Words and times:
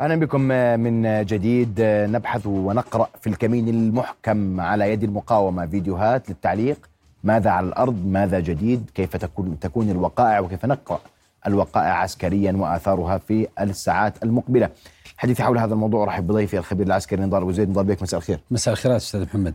أهلا 0.00 0.16
بكم 0.16 0.40
من 0.80 1.24
جديد. 1.24 1.74
نبحث 1.80 2.46
ونقرأ 2.46 3.08
في 3.20 3.26
الكمين 3.26 3.68
المحكم 3.68 4.60
على 4.60 4.92
يد 4.92 5.02
المقاومة 5.02 5.66
فيديوهات 5.66 6.28
للتعليق. 6.28 6.88
ماذا 7.24 7.50
على 7.50 7.66
الأرض؟ 7.66 8.06
ماذا 8.06 8.40
جديد؟ 8.40 8.90
كيف 8.94 9.16
تكون, 9.16 9.58
تكون 9.60 9.90
الوقائع؟ 9.90 10.40
وكيف 10.40 10.64
نقرأ 10.64 11.00
الوقائع 11.46 11.92
عسكريا 11.92 12.52
وآثارها 12.52 13.18
في 13.18 13.48
الساعات 13.60 14.22
المقبلة؟ 14.22 14.70
حديثي 15.16 15.42
حول 15.42 15.58
هذا 15.58 15.74
الموضوع 15.74 16.04
رحب 16.04 16.26
بضيفي 16.26 16.58
الخبير 16.58 16.86
العسكري 16.86 17.22
نضال 17.22 17.42
أبو 17.42 17.52
زيد 17.52 17.70
نضال 17.70 17.84
بك. 17.84 18.02
مساء 18.02 18.18
الخير. 18.18 18.40
مساء 18.50 18.74
الخيرات 18.74 19.00
أستاذ 19.00 19.22
محمد. 19.22 19.54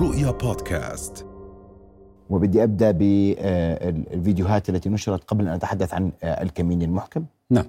رؤيا 0.00 0.30
بودكاست. 0.30 1.29
وبدي 2.30 2.62
أبدأ 2.62 2.90
بالفيديوهات 2.90 4.68
التي 4.68 4.88
نشرت 4.88 5.24
قبل 5.24 5.48
أن 5.48 5.54
أتحدث 5.54 5.94
عن 5.94 6.12
الكمين 6.22 6.82
المحكم. 6.82 7.24
نعم. 7.50 7.66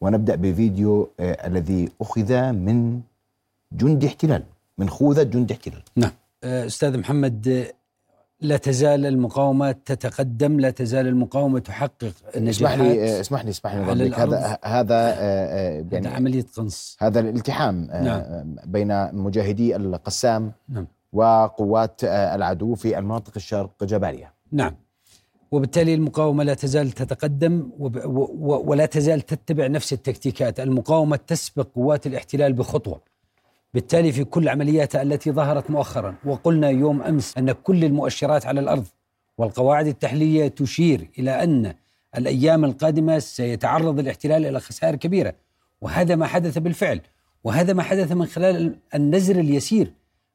ونبدأ 0.00 0.34
بفيديو 0.34 1.10
الذي 1.20 1.88
أخذ 2.00 2.52
من 2.52 3.00
جندي 3.72 4.06
احتلال 4.06 4.42
من 4.78 4.88
خوذة 4.88 5.22
جندي 5.22 5.54
احتلال. 5.54 5.82
نعم. 5.96 6.10
أستاذ 6.44 6.98
محمد 6.98 7.66
لا 8.40 8.56
تزال 8.56 9.06
المقاومة 9.06 9.72
تتقدم 9.72 10.60
لا 10.60 10.70
تزال 10.70 11.06
المقاومة 11.06 11.58
تحقق 11.58 12.12
نجاحات؟ 12.36 12.48
اسمح 12.48 12.74
لي 12.74 13.20
اسمح 13.20 13.44
لي 13.44 13.50
اسمح 13.50 13.74
لي 13.74 14.14
هذا 14.14 14.58
هذا 14.64 15.20
يعني 15.92 16.08
عملية 16.08 16.46
قنص. 16.56 16.96
هذا 17.00 17.20
الالتحام 17.20 17.84
نعم. 17.84 18.56
بين 18.64 19.14
مجاهدي 19.14 19.76
القسام 19.76 20.52
نعم. 20.68 20.86
وقوات 21.14 22.04
العدو 22.04 22.74
في 22.74 22.98
المناطق 22.98 23.32
الشرق 23.36 23.84
جباليا 23.84 24.30
نعم. 24.52 24.76
وبالتالي 25.52 25.94
المقاومة 25.94 26.44
لا 26.44 26.54
تزال 26.54 26.90
تتقدم 26.90 27.70
ولا 28.40 28.86
تزال 28.86 29.20
تتبع 29.20 29.66
نفس 29.66 29.92
التكتيكات. 29.92 30.60
المقاومة 30.60 31.16
تسبق 31.16 31.68
قوات 31.74 32.06
الاحتلال 32.06 32.52
بخطوة. 32.52 33.00
بالتالي 33.74 34.12
في 34.12 34.24
كل 34.24 34.48
عملياتها 34.48 35.02
التي 35.02 35.32
ظهرت 35.32 35.70
مؤخرا 35.70 36.14
وقلنا 36.24 36.68
يوم 36.68 37.02
أمس 37.02 37.38
أن 37.38 37.52
كل 37.52 37.84
المؤشرات 37.84 38.46
على 38.46 38.60
الأرض 38.60 38.86
والقواعد 39.38 39.86
التحليلية 39.86 40.48
تشير 40.48 41.10
إلى 41.18 41.30
أن 41.44 41.74
الأيام 42.18 42.64
القادمة 42.64 43.18
سيتعرض 43.18 43.98
الاحتلال 43.98 44.46
إلى 44.46 44.60
خسائر 44.60 44.96
كبيرة. 44.96 45.34
وهذا 45.80 46.16
ما 46.16 46.26
حدث 46.26 46.58
بالفعل. 46.58 47.00
وهذا 47.44 47.72
ما 47.72 47.82
حدث 47.82 48.12
من 48.12 48.26
خلال 48.26 48.76
النزر 48.94 49.36
اليسير 49.36 49.92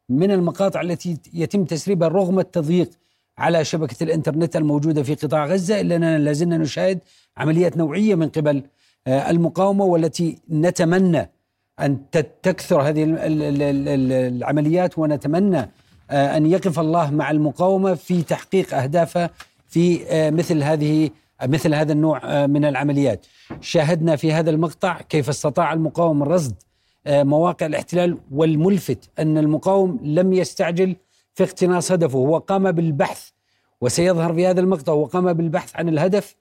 من 0.09 0.31
المقاطع 0.31 0.81
التي 0.81 1.17
يتم 1.33 1.65
تسريبها 1.65 2.07
رغم 2.07 2.39
التضييق 2.39 2.89
على 3.38 3.65
شبكة 3.65 4.03
الإنترنت 4.03 4.55
الموجودة 4.55 5.03
في 5.03 5.15
قطاع 5.15 5.45
غزة 5.45 5.81
إلا 5.81 5.95
أننا 5.95 6.17
لازلنا 6.17 6.57
نشاهد 6.57 6.99
عمليات 7.38 7.77
نوعية 7.77 8.15
من 8.15 8.30
قبل 8.30 8.63
المقاومة 9.07 9.85
والتي 9.85 10.37
نتمنى 10.49 11.30
أن 11.80 12.09
تكثر 12.43 12.81
هذه 12.81 13.05
العمليات 13.07 14.99
ونتمنى 14.99 15.71
أن 16.11 16.45
يقف 16.45 16.80
الله 16.80 17.11
مع 17.11 17.31
المقاومة 17.31 17.93
في 17.93 18.21
تحقيق 18.21 18.73
أهدافها 18.73 19.30
في 19.67 19.99
مثل 20.31 20.63
هذه 20.63 21.09
مثل 21.43 21.73
هذا 21.73 21.93
النوع 21.93 22.47
من 22.47 22.65
العمليات. 22.65 23.25
شاهدنا 23.61 24.15
في 24.15 24.33
هذا 24.33 24.49
المقطع 24.49 25.02
كيف 25.02 25.30
استطاع 25.30 25.73
المقاوم 25.73 26.23
رصد 26.23 26.53
مواقع 27.08 27.66
الاحتلال 27.66 28.17
والملفت 28.31 29.09
أن 29.19 29.38
المقاوم 29.38 30.00
لم 30.03 30.33
يستعجل 30.33 30.95
في 31.33 31.44
اقتناص 31.44 31.92
هدفه. 31.92 32.19
هو 32.19 32.38
قام 32.38 32.72
بالبحث 32.72 33.30
وسيظهر 33.81 34.33
في 34.33 34.47
هذا 34.47 34.59
المقطع 34.59 34.94
وقام 34.94 35.33
بالبحث 35.33 35.75
عن 35.75 35.89
الهدف 35.89 36.36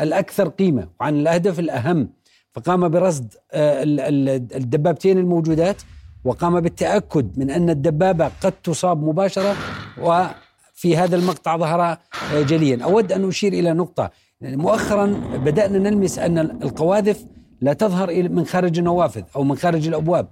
الأكثر 0.00 0.48
قيمة 0.48 0.88
وعن 1.00 1.20
الهدف 1.20 1.58
الأهم. 1.58 2.08
فقام 2.52 2.88
برصد 2.88 3.34
الدبابتين 3.54 5.18
الموجودات 5.18 5.82
وقام 6.24 6.60
بالتأكد 6.60 7.38
من 7.38 7.50
أن 7.50 7.70
الدبابة 7.70 8.30
قد 8.40 8.52
تصاب 8.52 9.04
مباشرة 9.04 9.56
وفي 10.02 10.96
هذا 10.96 11.16
المقطع 11.16 11.56
ظهر 11.56 11.98
جليا. 12.34 12.84
أود 12.84 13.12
أن 13.12 13.28
أشير 13.28 13.52
إلى 13.52 13.72
نقطة. 13.72 14.10
مؤخرا 14.40 15.06
بدأنا 15.44 15.78
نلمس 15.78 16.18
أن 16.18 16.38
القواذف 16.38 17.26
لا 17.64 17.72
تظهر 17.72 18.28
من 18.28 18.44
خارج 18.44 18.78
النوافذ 18.78 19.22
أو 19.36 19.44
من 19.44 19.56
خارج 19.56 19.88
الأبواب. 19.88 20.26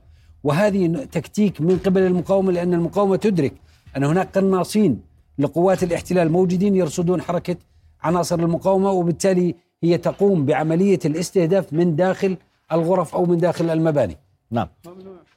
وهذه 0.44 1.04
تكتيك 1.12 1.60
من 1.60 1.78
قبل 1.78 2.02
المقاومة 2.02 2.52
لأن 2.52 2.74
المقاومة 2.74 3.16
تدرك 3.16 3.52
أن 3.96 4.04
هناك 4.04 4.38
قناصين 4.38 5.00
لقوات 5.38 5.82
الاحتلال 5.82 6.32
موجودين 6.32 6.76
يرصدون 6.76 7.22
حركة 7.22 7.56
عناصر 8.02 8.38
المقاومة 8.38 8.90
وبالتالي 8.90 9.54
هي 9.82 9.98
تقوم 9.98 10.46
بعملية 10.46 10.98
الاستهداف 11.04 11.72
من 11.72 11.96
داخل 11.96 12.36
الغرف 12.72 13.14
أو 13.14 13.26
من 13.26 13.38
داخل 13.38 13.70
المباني. 13.70 14.16
نعم. 14.50 14.68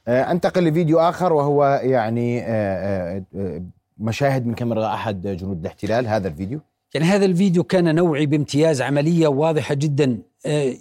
آه 0.08 0.32
أنتقل 0.32 0.64
لفيديو 0.64 0.98
آخر 0.98 1.32
وهو 1.32 1.80
يعني 1.82 2.42
آه 2.42 3.24
آه 3.36 3.62
مشاهد 3.98 4.46
من 4.46 4.54
كاميرا 4.54 4.94
أحد 4.94 5.26
جنود 5.26 5.60
الاحتلال 5.60 6.06
هذا 6.06 6.28
الفيديو. 6.28 6.60
يعني 6.96 7.08
هذا 7.08 7.24
الفيديو 7.24 7.64
كان 7.64 7.94
نوعي 7.94 8.26
بامتياز 8.26 8.82
عملية 8.82 9.28
واضحة 9.28 9.74
جدا 9.74 10.18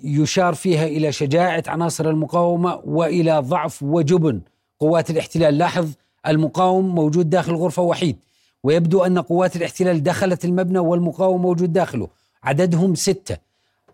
يشار 0.04 0.54
فيها 0.54 0.86
إلى 0.86 1.12
شجاعة 1.12 1.64
عناصر 1.68 2.10
المقاومة 2.10 2.82
وإلى 2.86 3.40
ضعف 3.40 3.84
وجبن 3.84 4.42
قوات 4.80 5.10
الاحتلال. 5.10 5.58
لاحظ 5.58 5.90
المقاوم 6.28 6.96
موجود 6.96 7.30
داخل 7.30 7.56
غرفة 7.56 7.82
وحيد 7.82 8.16
ويبدو 8.64 9.04
أن 9.04 9.20
قوات 9.20 9.56
الاحتلال 9.56 10.04
دخلت 10.04 10.46
المبنى 10.46 10.80
والمقاوم 10.80 11.42
موجود 11.42 11.74
داخله. 11.74 12.08
عددهم 12.44 12.96
ستة. 12.96 13.38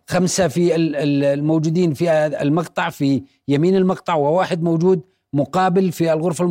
خمسة 0.08 0.48
في 0.48 0.76
الموجودين 0.76 1.94
في 1.94 2.12
المقطع 2.42 2.90
في 2.90 3.24
يمين 3.48 3.76
المقطع 3.76 4.16
وواحد 4.16 4.64
موجود 4.64 5.02
مقابل 5.34 5.92
في 5.92 6.14
الغرفة 6.14 6.44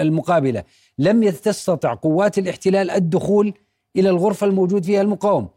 المقابلة. 0.00 0.64
لم 0.98 1.30
تستطع 1.30 1.94
قوات 1.94 2.38
الاحتلال 2.38 2.90
الدخول 2.90 3.54
إلى 3.96 4.10
الغرفة 4.10 4.46
الموجود 4.46 4.84
فيها 4.84 5.00
المقاوم. 5.00 5.48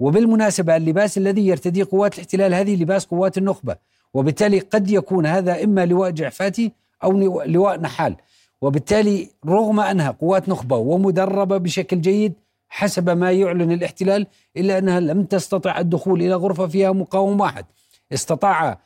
وبالمناسبة 0.00 0.76
اللباس 0.76 1.18
الذي 1.18 1.46
يرتديه 1.46 1.86
قوات 1.92 2.14
الاحتلال 2.14 2.54
هذه 2.54 2.82
لباس 2.82 3.06
قوات 3.06 3.38
النخبة 3.38 3.76
وبالتالي 4.14 4.58
قد 4.58 4.90
يكون 4.90 5.26
هذا 5.26 5.64
إما 5.64 5.86
لواء 5.86 6.10
جعفاتي 6.10 6.72
أو 7.04 7.12
لواء 7.46 7.80
نحال. 7.80 8.16
وبالتالي 8.62 9.28
رغم 9.46 9.80
أنها 9.80 10.10
قوات 10.10 10.48
نخبة 10.48 10.76
ومدربة 10.76 11.56
بشكل 11.56 12.00
جيد 12.00 12.32
حسب 12.68 13.10
ما 13.10 13.32
يعلن 13.32 13.72
الاحتلال 13.72 14.26
إلا 14.56 14.78
أنها 14.78 15.00
لم 15.00 15.24
تستطع 15.24 15.78
الدخول 15.78 16.22
إلى 16.22 16.34
غرفة 16.34 16.66
فيها 16.66 16.92
مقاوم 16.92 17.40
واحد. 17.40 17.64
استطاع 18.12 18.80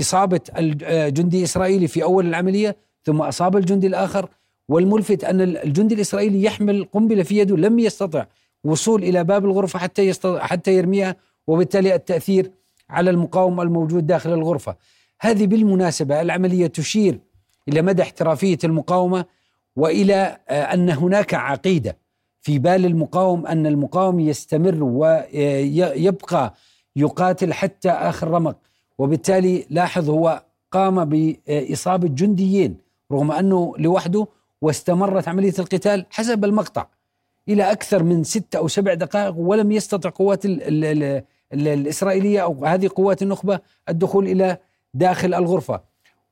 إصابة 0.00 0.40
الجندي 0.58 1.38
الإسرائيلي 1.38 1.88
في 1.88 2.02
أول 2.02 2.26
العملية 2.26 2.76
ثم 3.04 3.22
أصاب 3.22 3.56
الجندي 3.56 3.86
الآخر 3.86 4.28
والملفت 4.68 5.24
أن 5.24 5.40
الجندي 5.40 5.94
الإسرائيلي 5.94 6.42
يحمل 6.42 6.84
قنبلة 6.92 7.22
في 7.22 7.38
يده 7.38 7.56
لم 7.56 7.78
يستطع 7.78 8.26
وصول 8.64 9.02
إلى 9.04 9.24
باب 9.24 9.44
الغرفة 9.44 9.78
حتى 9.78 10.12
حتى 10.38 10.74
يرميها 10.76 11.16
وبالتالي 11.46 11.94
التأثير 11.94 12.50
على 12.90 13.10
المقاوم 13.10 13.60
الموجود 13.60 14.06
داخل 14.06 14.32
الغرفة. 14.32 14.76
هذه 15.20 15.46
بالمناسبة 15.46 16.20
العملية 16.20 16.66
تشير 16.66 17.18
إلى 17.68 17.82
مدى 17.82 18.02
احترافية 18.02 18.58
المقاومة 18.64 19.24
وإلى 19.76 20.38
أن 20.50 20.90
هناك 20.90 21.34
عقيدة 21.34 21.96
في 22.40 22.58
بال 22.58 22.86
المقاوم 22.86 23.46
أن 23.46 23.66
المقاوم 23.66 24.20
يستمر 24.20 24.82
ويبقى 24.84 26.54
يقاتل 26.96 27.52
حتى 27.52 27.90
آخر 27.90 28.28
رمق. 28.30 28.56
وبالتالي 28.98 29.66
لاحظ 29.70 30.10
هو 30.10 30.42
قام 30.72 31.04
بإصابة 31.04 32.08
جنديين 32.08 32.76
رغم 33.12 33.32
أنه 33.32 33.74
لوحده 33.78 34.26
واستمرت 34.60 35.28
عملية 35.28 35.54
القتال 35.58 36.06
حسب 36.10 36.44
المقطع 36.44 36.86
إلى 37.48 37.72
أكثر 37.72 38.02
من 38.02 38.24
ستة 38.24 38.56
أو 38.56 38.68
سبع 38.68 38.94
دقائق 38.94 39.34
ولم 39.36 39.72
يستطع 39.72 40.10
قوات 40.10 40.44
ال 40.44 40.62
ال 40.62 40.84
ال 40.84 41.22
ال 41.52 41.68
الإسرائيلية 41.68 42.40
أو 42.40 42.64
هذه 42.64 42.90
قوات 42.94 43.22
النخبة 43.22 43.60
الدخول 43.88 44.28
إلى 44.28 44.58
داخل 44.94 45.34
الغرفة. 45.34 45.80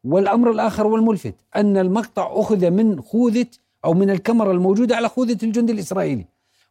والأمر 0.04 0.50
الآخر 0.50 0.86
والملفت 0.86 1.34
أن 1.56 1.76
المقطع 1.76 2.30
أخذ 2.32 2.70
من 2.70 3.00
خوذة 3.00 3.46
أو 3.84 3.94
من 3.94 4.10
الكاميرا 4.10 4.52
الموجودة 4.52 4.96
على 4.96 5.08
خوذة 5.08 5.38
الجندي 5.42 5.72
الإسرائيلي. 5.72 6.24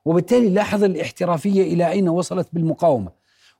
وبالتالي 0.05 0.49
لاحظ 0.49 0.83
الاحترافية 0.83 1.73
إلى 1.73 1.91
أين 1.91 2.09
وصلت 2.09 2.47
بالمقاومة. 2.53 3.11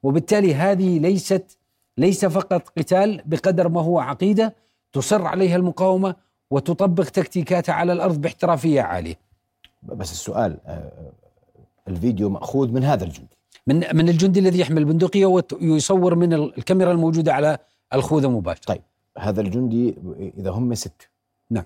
وبالتالي 0.04 0.56
هذه 0.56 1.00
ليست 1.00 1.58
ليس 1.98 2.26
فقط 2.26 2.70
قتال 2.78 3.22
بقدر 3.26 3.70
ما 3.70 3.82
هو 3.82 4.00
عقيدة 4.00 4.56
تصر 4.94 5.28
عليها 5.28 5.56
المقاومة 5.56 6.16
وتطبق 6.52 7.04
تكتيكاتها 7.04 7.74
على 7.74 7.94
الأرض 7.94 8.22
باحترافية 8.22 8.82
عالية. 8.82 9.20
بس 9.84 10.12
السؤال 10.12 10.58
الفيديو 11.88 12.30
مأخوذ 12.30 12.72
من 12.72 12.84
هذا 12.84 13.04
الجندي. 13.04 13.38
من 13.68 13.76
من 13.94 14.10
الجندي 14.10 14.40
الذي 14.40 14.60
يحمل 14.60 14.86
بندقية 14.86 15.26
ويصور 15.26 16.16
من 16.16 16.34
الكاميرا 16.34 16.92
الموجودة 16.92 17.34
على 17.34 17.58
الخوذة 17.94 18.30
مباشرة. 18.30 18.66
طيب 18.66 18.82
هذا 19.18 19.42
الجندي 19.42 19.96
إذا 20.38 20.50
هم 20.50 20.76
ست. 20.76 21.10
نعم. 21.50 21.64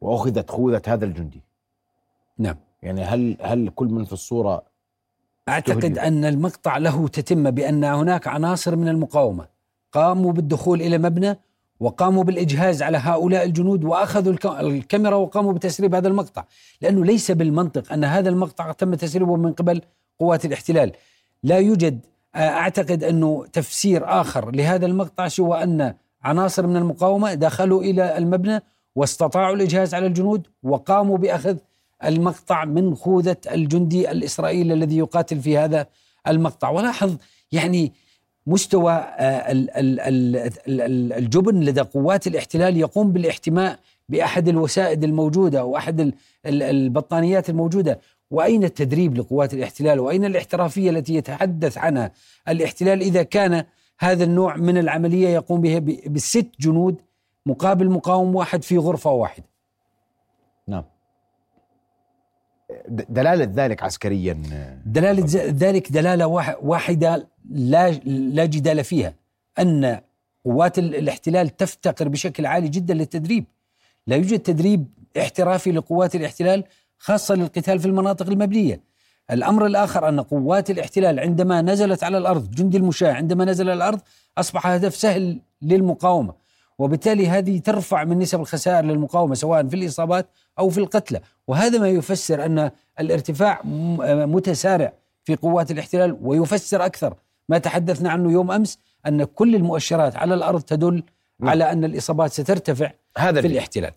وأخذت 0.00 0.50
خوذة 0.50 0.82
هذا 0.86 1.04
الجندي. 1.04 1.40
نعم. 2.38 2.56
يعني 2.82 3.04
هل 3.04 3.36
هل 3.40 3.68
كل 3.68 3.86
من 3.86 4.04
في 4.04 4.12
الصورة 4.12 4.62
أعتقد. 5.48 5.98
أن 5.98 6.24
المقطع 6.24 6.78
له 6.78 7.08
تتمه 7.08 7.50
بأن 7.50 7.84
هناك 7.84 8.26
عناصر 8.28 8.76
من 8.76 8.88
المقاومة 8.88 9.46
قاموا 9.92 10.32
بالدخول 10.32 10.82
إلى 10.82 10.98
مبنى 10.98 11.38
وقاموا 11.80 12.24
بالإجهاز 12.24 12.82
على 12.82 12.98
هؤلاء 12.98 13.44
الجنود 13.44 13.84
وأخذوا 13.84 14.32
الك- 14.32 14.46
الكاميرا 14.46 15.14
وقاموا 15.14 15.52
بتسريب 15.52 15.94
هذا 15.94 16.08
المقطع. 16.08 16.44
لأنه 16.80 17.04
ليس 17.04 17.30
بالمنطق 17.30 17.92
أن 17.92 18.04
هذا 18.04 18.28
المقطع 18.28 18.72
تم 18.72 18.94
تسريبه 18.94 19.36
من 19.36 19.52
قبل 19.52 19.80
قوات 20.20 20.44
الاحتلال. 20.44 20.92
لا 21.42 21.58
يوجد 21.58 22.00
آه، 22.34 22.38
أعتقد 22.38 23.04
انه 23.04 23.44
تفسير 23.52 24.20
آخر 24.20 24.50
لهذا 24.50 24.86
المقطع 24.86 25.28
سوى 25.28 25.62
أن 25.62 25.94
عناصر 26.22 26.66
من 26.66 26.76
المقاومة 26.76 27.34
دخلوا 27.34 27.82
إلى 27.82 28.18
المبنى 28.18 28.60
واستطاعوا 28.94 29.54
الإجهاز 29.56 29.94
على 29.94 30.06
الجنود 30.06 30.46
وقاموا 30.62 31.18
بأخذ 31.18 31.56
المقطع 32.04 32.64
من 32.64 32.94
خوذة 32.94 33.36
الجندي 33.52 34.10
الإسرائيلي 34.10 34.74
الذي 34.74 34.96
يقاتل 34.98 35.40
في 35.40 35.58
هذا 35.58 35.86
المقطع. 36.28 36.70
ولاحظ 36.70 37.16
يعني 37.52 37.92
مستوى 38.46 38.92
آه، 38.92 39.52
ال- 39.52 39.70
ال- 39.70 40.00
ال- 40.00 40.36
ال- 40.36 40.80
ال- 40.80 41.12
الجبن 41.12 41.60
لدى 41.60 41.80
قوات 41.80 42.26
الاحتلال 42.26 42.76
يقوم 42.76 43.12
بالاحتماء 43.12 43.78
بأحد 44.08 44.48
الوسائد 44.48 45.04
الموجودة 45.04 45.60
أو 45.60 45.76
احد 45.76 46.00
ال- 46.00 46.14
ال- 46.46 46.62
البطانيات 46.62 47.50
الموجودة. 47.50 48.00
وأين 48.30 48.64
التدريب 48.64 49.16
لقوات 49.18 49.54
الاحتلال؟ 49.54 50.00
وأين 50.00 50.24
الاحترافية 50.24 50.90
التي 50.90 51.14
يتحدث 51.14 51.78
عنها؟ 51.78 52.12
الاحتلال 52.48 53.00
إذا 53.00 53.22
كان 53.22 53.64
هذا 53.98 54.24
النوع 54.24 54.56
من 54.56 54.78
العملية 54.78 55.28
يقوم 55.28 55.60
بها 55.60 55.78
ب- 55.78 55.98
بالست 56.06 56.46
جنود 56.60 56.96
مقابل 57.46 57.90
مقاوم 57.90 58.34
واحد 58.34 58.62
في 58.62 58.78
غرفة 58.78 59.10
واحدة. 59.10 59.44
نعم. 60.68 60.84
د- 62.88 63.06
دلالة 63.08 63.52
ذلك 63.54 63.82
عسكريا. 63.82 64.32
دلالة 64.86 65.26
ذلك 65.34 65.92
دلالة 65.92 66.26
واح- 66.26 66.58
واحدة 66.62 67.28
لا 67.50 67.90
لا 68.10 68.44
جدال 68.44 68.84
فيها 68.84 69.14
أن 69.58 70.00
قوات 70.44 70.78
ال- 70.78 70.94
الاحتلال 70.94 71.56
تفتقر 71.56 72.08
بشكل 72.08 72.46
عالي 72.46 72.68
جدا 72.68 72.94
للتدريب. 72.94 73.44
لا 74.06 74.16
يوجد 74.16 74.38
تدريب 74.38 74.86
احترافي 75.18 75.72
لقوات 75.72 76.14
الاحتلال 76.14 76.64
خاصة 76.98 77.34
للقتال 77.34 77.78
في 77.78 77.86
المناطق 77.86 78.26
المبنية. 78.26 78.80
الأمر 79.30 79.66
الآخر 79.66 80.08
أن 80.08 80.20
قوات 80.20 80.70
الاحتلال 80.70 81.20
عندما 81.20 81.62
نزلت 81.62 82.04
على 82.04 82.18
الأرض 82.18 82.50
جندي 82.50 82.76
المشاة 82.76 83.12
عندما 83.12 83.44
نزل 83.44 83.64
على 83.70 83.76
الأرض 83.76 84.00
أصبح 84.38 84.66
هدف 84.66 84.96
سهل 84.96 85.40
للمقاومة. 85.62 86.34
وبالتالي 86.78 87.28
هذه 87.28 87.58
ترفع 87.58 88.04
من 88.04 88.18
نسب 88.18 88.40
الخسائر 88.40 88.84
للمقاومة 88.84 89.34
سواء 89.34 89.66
في 89.68 89.76
الإصابات 89.76 90.26
أو 90.58 90.70
في 90.70 90.78
القتلى. 90.78 91.20
وهذا 91.46 91.78
ما 91.78 91.88
يفسر 91.88 92.44
أن 92.44 92.70
الارتفاع 93.00 93.60
متسارع 94.26 94.92
في 95.24 95.36
قوات 95.36 95.70
الاحتلال 95.70 96.18
ويفسر 96.22 96.84
أكثر 96.86 97.14
ما 97.48 97.58
تحدثنا 97.58 98.10
عنه 98.10 98.32
يوم 98.32 98.50
أمس 98.50 98.78
أن 99.06 99.24
كل 99.24 99.54
المؤشرات 99.54 100.16
على 100.16 100.34
الأرض 100.34 100.60
تدل 100.62 101.02
نعم. 101.40 101.50
على 101.50 101.72
أن 101.72 101.84
الإصابات 101.84 102.32
سترتفع 102.32 102.90
هذا 103.18 103.40
في 103.40 103.46
الاحتلال. 103.46 103.92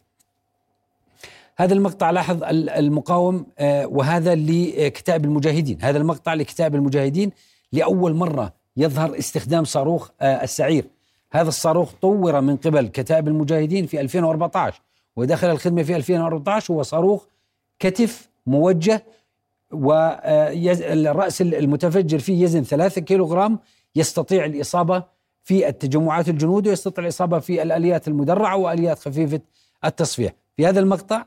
هذا 1.58 1.74
المقطع 1.74 2.12
لاحظ 2.12 2.44
ال- 2.44 2.70
المقاوم 2.70 3.46
آه، 3.60 3.86
وهذا 3.88 4.36
لكتاب 4.36 5.26
المجاهدين. 5.26 5.78
هذا 5.82 5.98
المقطع 5.98 6.34
لكتاب 6.34 6.76
المجاهدين 6.76 7.32
لأول 7.72 8.14
مرة 8.14 8.54
يظهر 8.78 9.18
استخدام 9.18 9.64
صاروخ 9.64 10.10
آه، 10.22 10.44
السعير. 10.44 10.86
هذا 11.32 11.48
الصاروخ 11.48 11.92
طور 12.02 12.42
من 12.42 12.56
قبل 12.58 12.88
كتاب 12.88 13.28
المجاهدين 13.28 13.86
في 13.86 14.02
2014 14.02 14.82
ودخل 15.16 15.50
الخدمة 15.52 15.84
في 15.84 15.96
2014 15.96 16.74
هو 16.74 16.84
صاروخ 16.84 17.26
كتف 17.80 18.30
موجه 18.48 19.04
والرأس 19.72 21.42
المتفجر 21.42 22.20
فيه 22.20 22.44
يزن 22.44 22.64
3 22.64 23.02
كيلوغرام 23.02 23.60
يستطيع 23.96 24.46
الإصابة 24.46 25.04
في 25.44 25.68
التجمعات 25.68 26.30
الجنود 26.30 26.68
ويستطيع 26.68 27.04
الإصابة 27.04 27.40
في 27.40 27.62
الآليات 27.64 28.08
المدرعة 28.08 28.58
وآليات 28.58 29.00
خفيفة 29.00 29.40
التصفيح 29.86 30.34
في 30.58 30.66
هذا 30.68 30.80
المقطع 30.80 31.26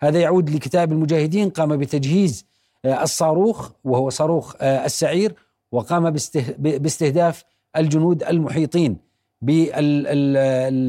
هذا 0.00 0.20
يعود 0.20 0.50
لكتاب 0.50 0.92
المجاهدين 0.92 1.50
قام 1.50 1.76
بتجهيز 1.76 2.44
آه، 2.84 3.02
الصاروخ 3.02 3.70
وهو 3.84 4.10
صاروخ 4.10 4.54
آه، 4.60 4.84
السعير 4.84 5.34
وقام 5.72 6.10
باسته- 6.10 6.54
باستهداف 6.58 7.44
الجنود 7.76 8.22
المحيطين. 8.22 8.96
بالدبابة 9.42 10.82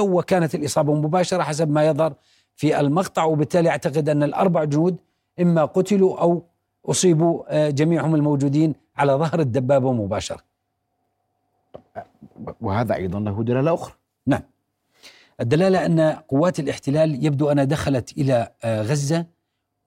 وكانت 0.00 0.54
الإصابة 0.54 0.94
مباشرة 0.94 1.42
حسب 1.42 1.70
ما 1.70 1.86
يظهر 1.86 2.14
في 2.56 2.80
المقطع. 2.80 3.24
وبالتالي 3.24 3.68
أعتقد 3.68 4.08
أن 4.08 4.22
الأربع 4.22 4.64
جنود 4.64 4.96
إما 5.40 5.64
قتلوا 5.64 6.20
أو 6.20 6.44
أصيبوا 6.86 7.44
آه، 7.48 7.70
جميعهم 7.70 8.14
الموجودين 8.14 8.74
على 8.96 9.12
ظهر 9.12 9.40
الدبابة 9.40 9.92
مباشرة. 9.92 10.40
وهذا 12.60 12.94
أيضا 12.94 13.20
له 13.20 13.42
دلالة 13.42 13.74
أخرى. 13.74 13.94
نعم. 14.26 14.42
الدلالة 15.40 15.86
أن 15.86 16.00
قوات 16.00 16.60
الاحتلال 16.60 17.24
يبدو 17.24 17.50
أنها 17.50 17.64
دخلت 17.64 18.12
إلى 18.18 18.52
آه، 18.64 18.82
غزة 18.82 19.26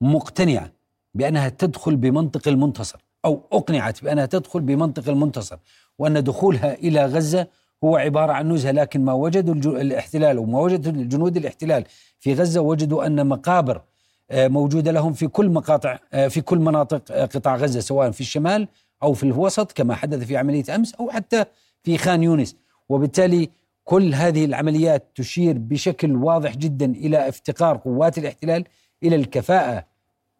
مقتنعة 0.00 0.72
بأنها 1.14 1.48
تدخل 1.48 1.96
بمنطق 1.96 2.48
المنتصر 2.48 2.98
أو 3.24 3.42
أقنعت 3.52 4.04
بأنها 4.04 4.26
تدخل 4.26 4.60
بمنطق 4.60 5.08
المنتصر 5.08 5.58
وأن 5.98 6.24
دخولها 6.24 6.74
إلى 6.74 7.06
غزة 7.06 7.46
هو 7.84 7.96
عبارة 7.96 8.32
عن 8.32 8.52
نزهة 8.52 8.70
لكن 8.70 9.04
ما 9.04 9.12
وجدوا 9.12 9.80
الاحتلال 9.80 10.38
وما 10.38 10.60
وجد 10.60 10.86
الجنود 10.86 11.36
الاحتلال 11.36 11.84
في 12.20 12.34
غزة 12.34 12.60
وجدوا 12.60 13.06
أن 13.06 13.26
مقابر 13.26 13.82
آه، 14.30 14.48
موجودة 14.48 14.92
لهم 14.92 15.12
في 15.12 15.26
كل 15.26 15.48
مقاطع 15.48 15.98
آه، 16.12 16.28
في 16.28 16.40
كل 16.40 16.58
مناطق 16.58 17.02
آه، 17.10 17.24
قطاع 17.24 17.56
غزة 17.56 17.80
سواء 17.80 18.10
في 18.10 18.20
الشمال 18.20 18.68
أو 19.02 19.12
في 19.12 19.22
الوسط 19.22 19.72
كما 19.72 19.94
حدث 19.94 20.24
في 20.24 20.36
عملية 20.36 20.74
أمس 20.74 20.94
أو 20.94 21.10
حتى 21.10 21.44
في 21.82 21.98
خان 21.98 22.22
يونس. 22.22 22.56
وبالتالي 22.88 23.50
كل 23.84 24.14
هذه 24.14 24.44
العمليات 24.44 25.04
تشير 25.14 25.58
بشكل 25.58 26.16
واضح 26.16 26.56
جدا 26.56 26.86
إلى 26.86 27.28
افتقار 27.28 27.76
قوات 27.76 28.18
الاحتلال 28.18 28.64
إلى 29.02 29.16
الكفاءة 29.16 29.84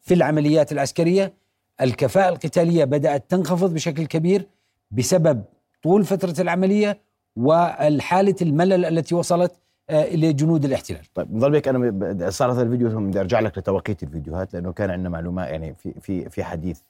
في 0.02 0.14
العمليات 0.14 0.72
العسكرية، 0.72 1.32
الكفاءة 1.81 2.28
القتالية 2.28 2.84
بدأت 2.84 3.31
تنخفض 3.31 3.75
بشكل 3.75 4.06
كبير 4.06 4.46
بسبب 4.90 5.43
طول 5.82 6.04
فترة 6.04 6.40
العملية 6.40 6.98
والحالة 7.37 8.37
الملل 8.43 8.85
التي 8.85 9.15
وصلت 9.15 9.53
آه، 9.91 10.05
إلى 10.05 10.32
جنود 10.32 10.65
الاحتلال. 10.65 11.00
طيب 11.15 11.35
نظل 11.35 11.50
بك 11.50 11.69
أنا 11.69 12.31
صار 12.31 12.53
هذا 12.53 12.62
الفيديو 12.62 12.91
ثم 12.91 13.06
بدي 13.06 13.21
أرجع 13.21 13.41
لك 13.41 13.59
لتوقيت 13.59 14.03
الفيديوهات 14.03 14.55
لأنه 14.55 14.73
كان 14.73 14.91
عندنا 14.91 15.09
معلومات 15.09 15.49
يعني 15.49 15.75
في 15.75 15.94
في 16.00 16.31
في 16.31 16.44
حديث 16.44 16.81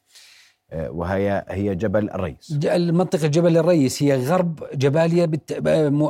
آه، 0.73 0.91
وهي 0.91 1.45
هي 1.49 1.75
جبل 1.75 2.11
الريس 2.11 2.59
منطقة 2.77 3.27
جبل 3.27 3.57
الريس 3.57 4.03
هي 4.03 4.27
غرب 4.27 4.65
جباليا 4.75 5.31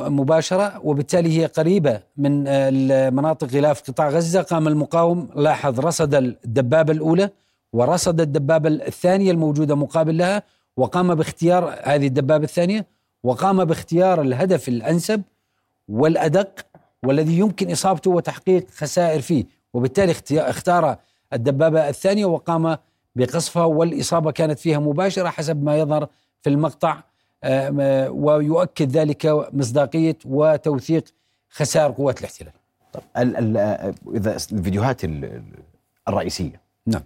مباشرة 0.09 0.81
وبالتالي 0.83 1.39
هي 1.39 1.45
قريبة 1.45 2.01
من 2.17 2.47
آه، 2.47 2.69
المناطق 2.73 3.47
غلاف 3.47 3.81
قطاع 3.81 4.09
غزة 4.09 4.41
قام 4.41 4.67
المقاوم 4.67 5.29
لاحظ 5.35 5.79
رصد 5.79 6.15
الدبابة 6.15 6.93
الأولى 6.93 7.29
ورصد 7.73 8.21
الدبابة 8.21 8.69
الثانية 8.69 9.31
الموجودة 9.31 9.75
مقابل 9.75 10.17
لها 10.17 10.43
وقام 10.77 11.15
باختيار 11.15 11.79
هذه 11.83 12.07
الدبابة 12.07 12.43
الثانية 12.43 12.85
وقام 13.23 13.65
باختيار 13.65 14.21
الهدف 14.21 14.67
الأنسب 14.67 15.21
والأدق 15.87 16.65
والذي 17.03 17.37
يمكن 17.39 17.71
إصابته 17.71 18.11
وتحقيق 18.11 18.69
خسائر 18.69 19.21
فيه. 19.21 19.45
وبالتالي 19.73 20.13
اختار 20.31 20.97
الدبابة 21.33 21.89
الثانية 21.89 22.25
وقام 22.25 22.77
بقصفها 23.15 23.63
والإصابة 23.65 24.31
كانت 24.31 24.59
فيها 24.59 24.79
مباشرة 24.79 25.29
حسب 25.29 25.63
ما 25.63 25.77
يظهر 25.79 26.07
في 26.41 26.49
المقطع. 26.49 26.97
آه، 27.43 28.09
ويؤكد 28.09 28.91
ذلك 28.91 29.25
مصداقية 29.53 30.17
وتوثيق 30.25 31.03
خسائر 31.49 31.91
قوات 31.91 32.19
الاحتلال. 32.19 32.51
ال 33.17 33.37
ال 33.37 33.57
آه، 33.57 33.93
إذا 34.15 34.35
الفيديوهات 34.51 35.03
ال- 35.03 35.25
ال- 35.25 35.43
الرئيسية. 36.07 36.61
نعم. 36.87 37.01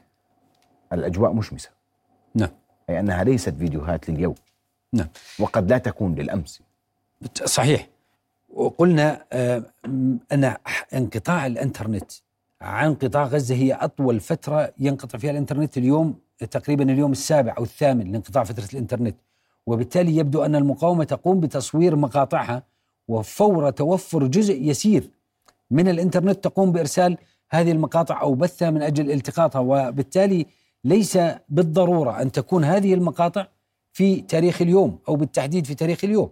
الأجواء 0.93 1.33
مشمسة. 1.33 1.69
نعم. 2.35 2.49
أي 2.89 2.99
أنها 2.99 3.23
ليست 3.23 3.49
فيديوهات 3.49 4.09
لليوم. 4.09 4.35
نعم. 4.95 5.07
وقد 5.39 5.69
لا 5.69 5.77
تكون 5.77 6.15
للأمس. 6.15 6.61
صحيح. 7.45 7.87
وقلنا 8.53 9.25
آه، 9.33 9.63
أن 10.31 10.53
انقطاع 10.93 11.45
الإنترنت 11.45 12.11
عن 12.61 12.93
قطاع 12.93 13.25
غزة 13.25 13.55
هي 13.55 13.73
أطول 13.73 14.19
فترة 14.19 14.73
ينقطع 14.79 15.19
فيها 15.19 15.31
الإنترنت 15.31 15.77
اليوم 15.77 16.15
تقريبا 16.51 16.91
اليوم 16.91 17.11
السابع 17.11 17.55
أو 17.57 17.63
الثامن 17.63 18.11
لانقطاع 18.11 18.43
فترة 18.43 18.67
الإنترنت. 18.73 19.15
وبالتالي 19.65 20.17
يبدو 20.17 20.45
أن 20.45 20.55
المقاومة 20.55 21.03
تقوم 21.03 21.39
بتصوير 21.39 21.95
مقاطعها 21.95 22.63
وفور 23.07 23.69
توفر 23.69 24.27
جزء 24.27 24.61
يسير 24.61 25.09
من 25.71 25.87
الإنترنت 25.87 26.43
تقوم 26.43 26.71
بإرسال 26.71 27.17
هذه 27.49 27.71
المقاطع 27.71 28.21
أو 28.21 28.35
بثها 28.35 28.69
من 28.69 28.81
أجل 28.81 29.11
التقاطها. 29.11 29.59
وبالتالي 29.59 30.45
ليس 30.83 31.17
بالضرورة 31.49 32.21
أن 32.21 32.31
تكون 32.31 32.63
هذه 32.63 32.93
المقاطع 32.93 33.47
في 33.95 34.21
تاريخ 34.21 34.61
اليوم 34.61 34.99
أو 35.07 35.15
بالتحديد 35.15 35.65
في 35.65 35.75
تاريخ 35.75 36.03
اليوم. 36.03 36.31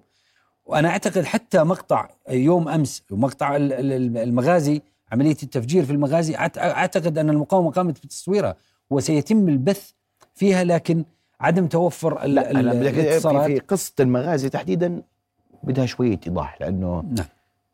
وأنا 0.65 0.89
أعتقد 0.89 1.23
حتى 1.23 1.63
مقطع 1.63 2.09
يوم 2.29 2.69
أمس 2.69 3.03
ومقطع 3.11 3.55
ال- 3.55 3.73
ال- 3.73 4.17
المغازي 4.17 4.81
عملية 5.11 5.37
التفجير 5.43 5.85
في 5.85 5.91
المغازي 5.91 6.35
أعتقد 6.57 7.17
أن 7.17 7.29
المقاومة 7.29 7.71
قامت 7.71 8.05
بتصويرها 8.05 8.55
وسيتم 8.89 9.49
البث 9.49 9.91
فيها 10.35 10.63
لكن 10.63 11.05
عدم 11.41 11.67
توفر 11.67 12.25
لا 12.25 12.51
الاتصالات. 12.51 13.45
في 13.51 13.59
قصة 13.59 13.93
المغازي 13.99 14.49
تحديدا 14.49 15.01
بدها 15.63 15.85
شوية 15.85 16.19
إيضاح 16.27 16.61
لأنه 16.61 17.03
نعم. 17.11 17.25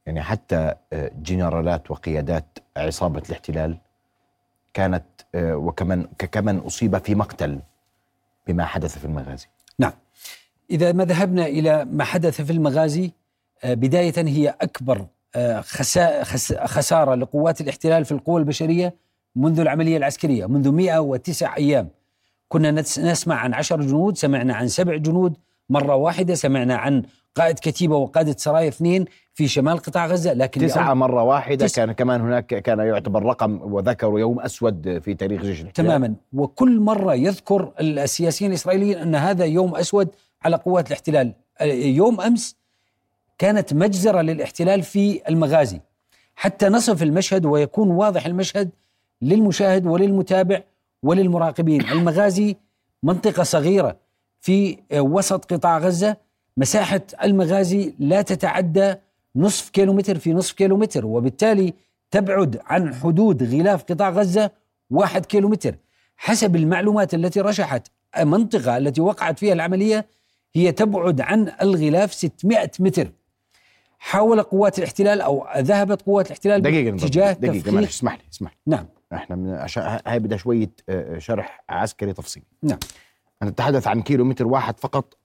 يعني 0.06 0.22
حتى 0.22 0.74
آه، 0.94 1.12
جنرالات 1.22 1.92
وقيادات 1.92 2.60
عصابة 2.78 3.24
الاحتلال 3.30 3.78
كانت 4.74 5.06
آه، 5.36 5.56
وكمان 5.56 6.08
كمن 6.32 6.58
أصيب 6.58 6.98
في 6.98 7.16
مقتل 7.16 7.60
بما 8.48 8.66
حدث 8.66 8.98
في 8.98 9.06
المغازي. 9.06 9.48
إذا 10.72 10.92
ما 10.92 11.06
ذهبنا 11.06 11.46
إلى 11.46 11.86
ما 11.86 12.04
حدث 12.04 12.42
في 12.42 12.52
المغازي 12.54 13.12
آه، 13.64 13.74
بداية 13.74 14.14
هي 14.18 14.56
أكبر 14.62 15.06
آه، 15.36 15.62
خسا- 15.62 16.24
خس- 16.24 16.54
خسارة 16.54 17.16
لقوات 17.16 17.62
الاحتلال 17.62 18.06
في 18.06 18.12
القوى 18.12 18.40
البشرية 18.42 18.96
منذ 19.36 19.60
العملية 19.60 19.98
العسكرية 19.98 20.46
منذ 20.46 20.70
109 20.72 21.56
أيام. 21.58 21.90
كنا 22.48 22.72
نسمع 23.00 23.36
عن 23.36 23.54
عشر 23.54 23.82
جنود 23.82 24.18
سمعنا 24.18 24.54
عن 24.56 24.68
سبع 24.68 24.96
جنود 24.96 25.38
مرة 25.70 25.96
واحدة 25.96 26.36
سمعنا 26.36 26.76
عن 26.76 27.04
قائد 27.36 27.56
كتيبة 27.60 27.96
وقادة 27.96 28.36
سرايا 28.38 28.68
اثنين 28.68 29.06
في 29.34 29.48
شمال 29.48 29.78
قطاع 29.78 30.08
غزة 30.08 30.34
لكن 30.34 30.62
تسعة 30.62 30.94
مرة 30.94 31.24
واحدة 31.24 31.66
تسعة. 31.66 31.86
كان 31.86 31.96
كمان 31.96 32.22
هناك 32.22 32.46
كان 32.48 32.80
يعتبر 32.80 33.24
رقم 33.24 33.60
وذكروا 33.74 34.20
يوم 34.20 34.40
أسود 34.40 35.00
في 35.00 35.14
تاريخ 35.14 35.42
جيش 35.42 35.62
الإحتلال. 35.62 35.88
تماما. 35.88 36.16
وكل 36.34 36.80
مرة 36.80 37.14
يذكر 37.14 37.72
السياسيين 37.80 38.52
الإسرائيليين 38.52 38.98
أن 38.98 39.16
هذا 39.16 39.46
يوم 39.46 39.76
أسود 39.76 40.08
على 40.42 40.56
قوات 40.56 40.88
الاحتلال. 40.88 41.34
يوم 41.72 42.22
أمس 42.22 42.56
كانت 43.38 43.74
مجزرة 43.74 44.22
للاحتلال 44.22 44.84
في 44.84 45.22
المغازي. 45.30 45.80
حتى 46.36 46.70
نصف 46.70 47.04
المشهد 47.04 47.46
ويكون 47.46 47.92
واضح 47.92 48.26
المشهد 48.26 48.70
للمشاهد 49.22 49.86
وللمتابع 49.86 50.62
وللمراقبين. 51.04 51.82
المغازي 51.82 52.56
منطقة 53.04 53.44
صغيرة 53.44 53.98
في 54.42 54.78
وسط 54.94 55.54
قطاع 55.54 55.78
غزة. 55.78 56.18
مساحة 56.58 57.02
المغازي 57.24 57.94
لا 58.00 58.22
تتعدى 58.22 58.96
نصف 59.36 59.70
كيلومتر 59.70 60.20
في 60.20 60.34
نصف 60.34 60.54
كيلومتر 60.54 61.06
وبالتالي 61.06 61.74
تبعد 62.12 62.60
عن 62.66 62.94
حدود 62.96 63.44
غلاف 63.44 63.84
قطاع 63.84 64.10
غزة 64.10 64.52
واحد 64.90 65.26
كيلومتر. 65.26 65.76
حسب 66.18 66.56
المعلومات 66.56 67.14
التي 67.14 67.42
رشحت 67.42 67.88
المنطقة 68.18 68.78
التي 68.78 69.02
وقعت 69.02 69.40
فيها 69.40 69.54
العملية 69.54 70.06
هي 70.54 70.72
تبعد 70.72 71.22
عن 71.22 71.52
الغلاف 71.62 72.14
600 72.14 72.72
متر. 72.80 73.12
حاول 74.00 74.42
قوات 74.42 74.80
الاحتلال 74.80 75.22
أو 75.22 75.48
ذهبت 75.58 76.02
قوات 76.02 76.26
الاحتلال 76.26 76.62
دقيقة 76.62 76.92
باتجاه 76.92 77.34
دقيقة 77.34 77.60
تفخيخ 77.60 77.90
اسمح 77.90 78.14
لي 78.14 78.22
اسمح 78.32 78.52
لي. 78.52 78.58
نعم. 78.76 78.86
إحنا 79.14 79.36
من 79.36 79.50
عشان 79.50 80.00
هاي 80.06 80.20
بدها 80.20 80.38
شوية 80.38 80.72
آه، 80.90 81.18
شرح 81.18 81.64
عسكري 81.70 82.14
تفصيلي. 82.14 82.46
نعم. 82.64 82.80
نتحدث 83.44 83.88
عن 83.88 84.02
كيلومتر 84.02 84.48
واحد 84.48 84.80
فقط. 84.80 85.18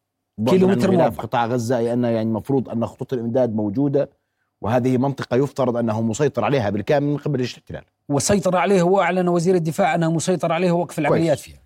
عن 0.48 0.56
غلاف 0.56 0.90
مربع. 0.90 1.22
قطاع 1.22 1.46
غزة 1.46 1.78
أي 1.78 1.92
أن 1.92 2.04
يعني 2.04 2.22
المفروض 2.22 2.68
أن 2.68 2.86
خطوط 2.86 3.12
الإمداد 3.12 3.54
موجودة 3.54 4.10
وهذه 4.60 4.98
منطقة 4.98 5.36
يفترض 5.36 5.76
أنه 5.76 6.02
مسيطر 6.02 6.44
عليها 6.44 6.70
بالكامل 6.70 7.06
من 7.06 7.16
قبل 7.16 7.40
الاحتلال. 7.40 7.84
وسيطر 8.08 8.56
عليه 8.56 8.82
واعلن 8.82 9.28
وزير 9.28 9.54
الدفاع 9.54 9.94
أنه 9.94 10.12
مسيطر 10.12 10.52
عليه 10.52 10.72
ووقف 10.72 10.98
العمليات 10.98 11.38
فيها. 11.38 11.63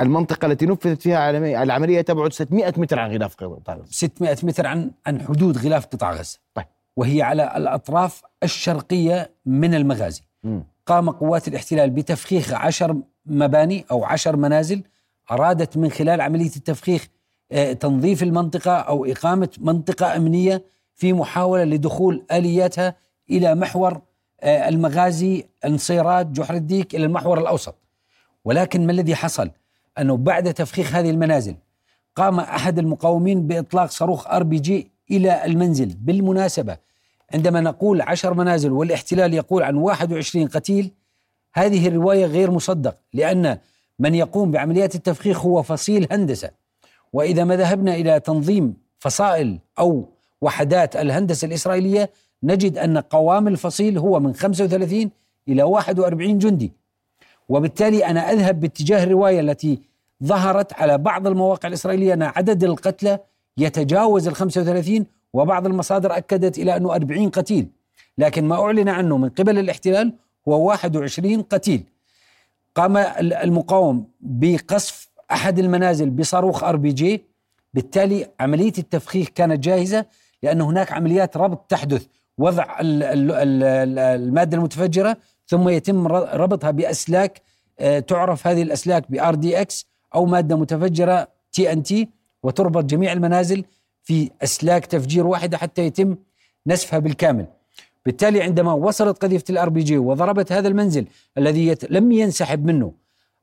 المنطقة 0.00 0.46
التي 0.46 0.66
نفذت 0.66 1.02
فيها 1.02 1.32
العملية- 1.32 2.04
تبعد 2.04 2.32
600 2.32 2.74
متر 2.76 2.98
عن 2.98 3.10
غلاف 3.10 3.34
قطاع 3.36 3.74
غزة 3.74 3.86
600 3.90 4.36
متر 4.42 4.66
عن 4.66 4.90
عن 5.06 5.20
حدود 5.20 5.58
غلاف 5.58 5.86
قطاع 5.86 6.12
غزة 6.12 6.38
طيب. 6.54 6.66
وهي 6.96 7.22
على 7.22 7.52
الأطراف 7.56 8.22
الشرقية 8.42 9.30
من 9.46 9.74
المغازي 9.74 10.22
مم. 10.44 10.64
قام 10.86 11.10
قوات 11.10 11.48
الاحتلال 11.48 11.90
بتفخيخ 11.90 12.52
عشر 12.52 12.96
مباني 13.26 13.84
أو 13.90 14.04
عشر 14.04 14.36
منازل 14.36 14.82
أرادت 15.30 15.76
من 15.76 15.90
خلال 15.90 16.20
عملية 16.20 16.56
التفخيخ 16.56 17.06
آه، 17.52 17.72
تنظيف 17.72 18.22
المنطقة 18.22 18.72
أو 18.76 19.04
إقامة 19.04 19.48
منطقة 19.58 20.16
أمنية 20.16 20.64
في 20.94 21.12
محاولة 21.12 21.64
لدخول 21.64 22.24
آلياتها 22.32 22.94
إلى 23.30 23.54
محور 23.54 24.00
آه، 24.40 24.68
المغازي 24.68 25.44
النصيرات 25.64 26.26
جحر 26.26 26.54
الديك 26.54 26.94
إلى 26.94 27.04
المحور 27.04 27.38
الأوسط 27.40 27.74
ولكن 28.44 28.86
ما 28.86 28.92
الذي 28.92 29.14
حصل؟ 29.14 29.50
أنه 29.98 30.16
بعد 30.16 30.54
تفخيخ 30.54 30.94
هذه 30.94 31.10
المنازل 31.10 31.54
قام 32.16 32.40
أحد 32.40 32.78
المقاومين 32.78 33.46
بإطلاق 33.46 33.90
صاروخ 33.90 34.26
آر 34.26 34.42
بي 34.42 34.58
جي 34.58 34.90
إلى 35.10 35.44
المنزل 35.44 35.94
بالمناسبة. 36.00 36.76
عندما 37.34 37.60
نقول 37.60 38.02
عشر 38.02 38.34
منازل 38.34 38.72
والاحتلال 38.72 39.34
يقول 39.34 39.62
عن 39.62 39.76
21 39.76 40.46
قتيل 40.46 40.90
هذه 41.54 41.88
الرواية 41.88 42.26
غير 42.26 42.50
مصدق 42.50 42.96
لأن 43.12 43.58
من 43.98 44.14
يقوم 44.14 44.50
بعمليات 44.50 44.94
التفخيخ 44.94 45.46
هو 45.46 45.62
فصيل 45.62 46.06
هندسة. 46.10 46.50
وإذا 47.12 47.44
ما 47.44 47.56
ذهبنا 47.56 47.94
إلى 47.94 48.20
تنظيم 48.20 48.74
فصائل 48.98 49.58
أو 49.78 50.08
وحدات 50.40 50.96
الهندسة 50.96 51.46
الإسرائيلية 51.46 52.10
نجد 52.42 52.78
أن 52.78 52.98
قوام 52.98 53.48
الفصيل 53.48 53.98
هو 53.98 54.20
من 54.20 54.34
35 54.34 55.10
إلى 55.48 55.62
41 55.62 56.38
جندي. 56.38 56.72
وبالتالي 57.48 58.06
أنا 58.06 58.32
أذهب 58.32 58.60
باتجاه 58.60 59.04
الرواية 59.04 59.40
التي 59.40 59.78
ظهرت 60.24 60.72
على 60.72 60.98
بعض 60.98 61.26
المواقع 61.26 61.68
الإسرائيلية 61.68 62.14
أن 62.14 62.22
عدد 62.22 62.64
القتلى 62.64 63.18
يتجاوز 63.58 64.28
ال 64.28 64.34
35 64.34 65.06
وبعض 65.32 65.66
المصادر 65.66 66.16
أكدت 66.16 66.58
إلى 66.58 66.76
أنه 66.76 66.94
40 66.94 67.28
قتيل. 67.28 67.68
لكن 68.18 68.44
ما 68.44 68.62
أعلن 68.64 68.88
عنه 68.88 69.16
من 69.16 69.28
قبل 69.28 69.58
الاحتلال 69.58 70.12
هو 70.48 70.66
21 70.68 71.42
قتيل. 71.42 71.84
قام 72.74 72.96
ال- 72.96 73.32
المقاوم 73.34 74.06
بقصف 74.20 75.08
أحد 75.32 75.58
المنازل 75.58 76.10
بصاروخ 76.10 76.64
آر 76.64 76.76
بي 76.76 76.92
جي. 76.92 77.24
بالتالي 77.74 78.26
عملية 78.40 78.72
التفخيخ 78.78 79.28
كانت 79.28 79.64
جاهزة 79.64 80.06
لأن 80.42 80.60
هناك 80.60 80.92
عمليات 80.92 81.36
ربط 81.36 81.70
تحدث. 81.70 82.06
وضع 82.38 82.80
ال- 82.80 83.02
ال- 83.02 84.92
ثم 85.46 85.68
يتم 85.68 86.06
ربطها 86.06 86.70
بأسلاك 86.70 87.42
آه، 87.80 87.98
تعرف 87.98 88.46
هذه 88.46 88.62
الأسلاك 88.62 89.10
بآر 89.12 89.34
دي 89.34 89.60
إكس 89.60 89.86
أو 90.14 90.26
مادة 90.26 90.56
متفجرة 90.56 91.28
تي 91.52 91.72
ان 91.72 91.82
تي 91.82 92.08
وتربط 92.42 92.84
جميع 92.84 93.12
المنازل 93.12 93.64
في 94.02 94.30
أسلاك 94.42 94.86
تفجير 94.86 95.26
واحدة 95.26 95.56
حتى 95.58 95.82
يتم 95.82 96.16
نسفها 96.66 96.98
بالكامل. 96.98 97.46
بالتالي 98.06 98.42
عندما 98.42 98.72
وصلت 98.72 99.18
قذيفة 99.22 99.44
الار 99.50 99.68
بي 99.68 99.82
جي 99.82 99.98
وضربت 99.98 100.52
هذا 100.52 100.68
المنزل 100.68 101.06
الذي. 101.38 101.76
لم 101.90 102.12
ينسحب 102.12 102.64
منه 102.66 102.92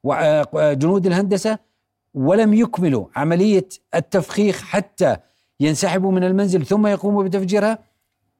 وع- 0.04 0.22
آه، 0.24 0.74
جنود 0.74 1.06
الهندسة 1.08 1.58
ولم 2.14 2.54
يكملوا 2.54 3.06
عملية 3.16 3.68
التفخيخ 3.96 4.62
حتى 4.64 5.18
ينسحبوا 5.60 6.12
من 6.12 6.24
المنزل 6.24 6.66
ثم 6.66 6.88
يقوموا 6.88 7.24
بتفجيرها 7.24 7.80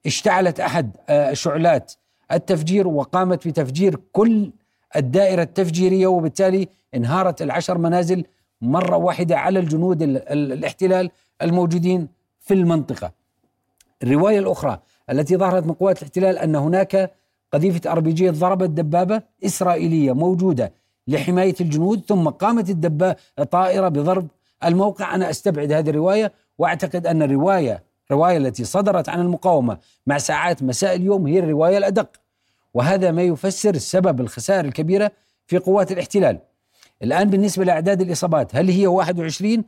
اشتعلت 0.06 0.60
أحد 0.60 0.92
آه، 1.10 1.34
شعلات 1.34 1.94
التفجير 2.34 2.88
وقامت 2.88 3.48
بتفجير 3.48 4.00
كل 4.12 4.52
الدائرة 4.96 5.42
التفجيرية 5.42 6.08
وبالتالي 6.08 6.68
انهارت 6.96 7.42
العشر 7.42 7.78
منازل 7.78 8.26
مرة 8.62 8.98
واحدة 8.98 9.38
على 9.38 9.60
الجنود 9.60 10.02
ال- 10.02 10.18
ال- 10.30 10.52
الاحتلال 10.54 11.12
الموجودين 11.42 12.08
في 12.40 12.54
المنطقة. 12.54 13.12
الرواية 14.04 14.40
الأخرى 14.40 14.80
التي 15.10 15.38
ظهرت 15.38 15.66
من 15.66 15.74
قوات 15.74 15.98
الاحتلال 15.98 16.38
أن 16.38 16.56
هناك 16.56 17.12
بي 17.54 18.12
جي 18.14 18.30
ضربت 18.30 18.70
دبابة 18.70 19.22
إسرائيلية 19.46 20.12
موجودة 20.14 20.74
لحماية 21.08 21.56
الجنود 21.62 22.02
ثم 22.08 22.30
قامت 22.30 22.70
الدبابه 22.70 23.16
الطائرة 23.40 23.88
بضرب 23.88 24.28
الموقع 24.66 25.16
أنا 25.16 25.30
أستبعد 25.30 25.72
هذه 25.72 25.90
الرواية 25.90 26.32
وأعتقد 26.58 27.08
أن 27.08 27.22
الروايه 27.22 27.84
الرواية 28.12 28.38
التي 28.38 28.64
صدرت 28.64 29.10
عن 29.10 29.20
المقاومة 29.22 29.78
مع 30.08 30.18
ساعات 30.18 30.64
مساء 30.64 30.96
اليوم 30.96 31.28
هي 31.28 31.40
الرواية 31.40 31.78
الأدق 31.78 32.21
وهذا 32.74 33.12
ما 33.12 33.22
يفسر 33.22 33.78
سبب 33.78 34.22
الخسائر 34.22 34.66
الكبيرة 34.66 35.12
في 35.48 35.58
قوات 35.58 35.92
الاحتلال. 35.92 36.40
الآن 37.04 37.30
بالنسبة 37.30 37.64
لأعداد 37.66 38.02
الإصابات 38.02 38.56
هل 38.56 38.70
هي 38.70 38.88
21 38.88 39.64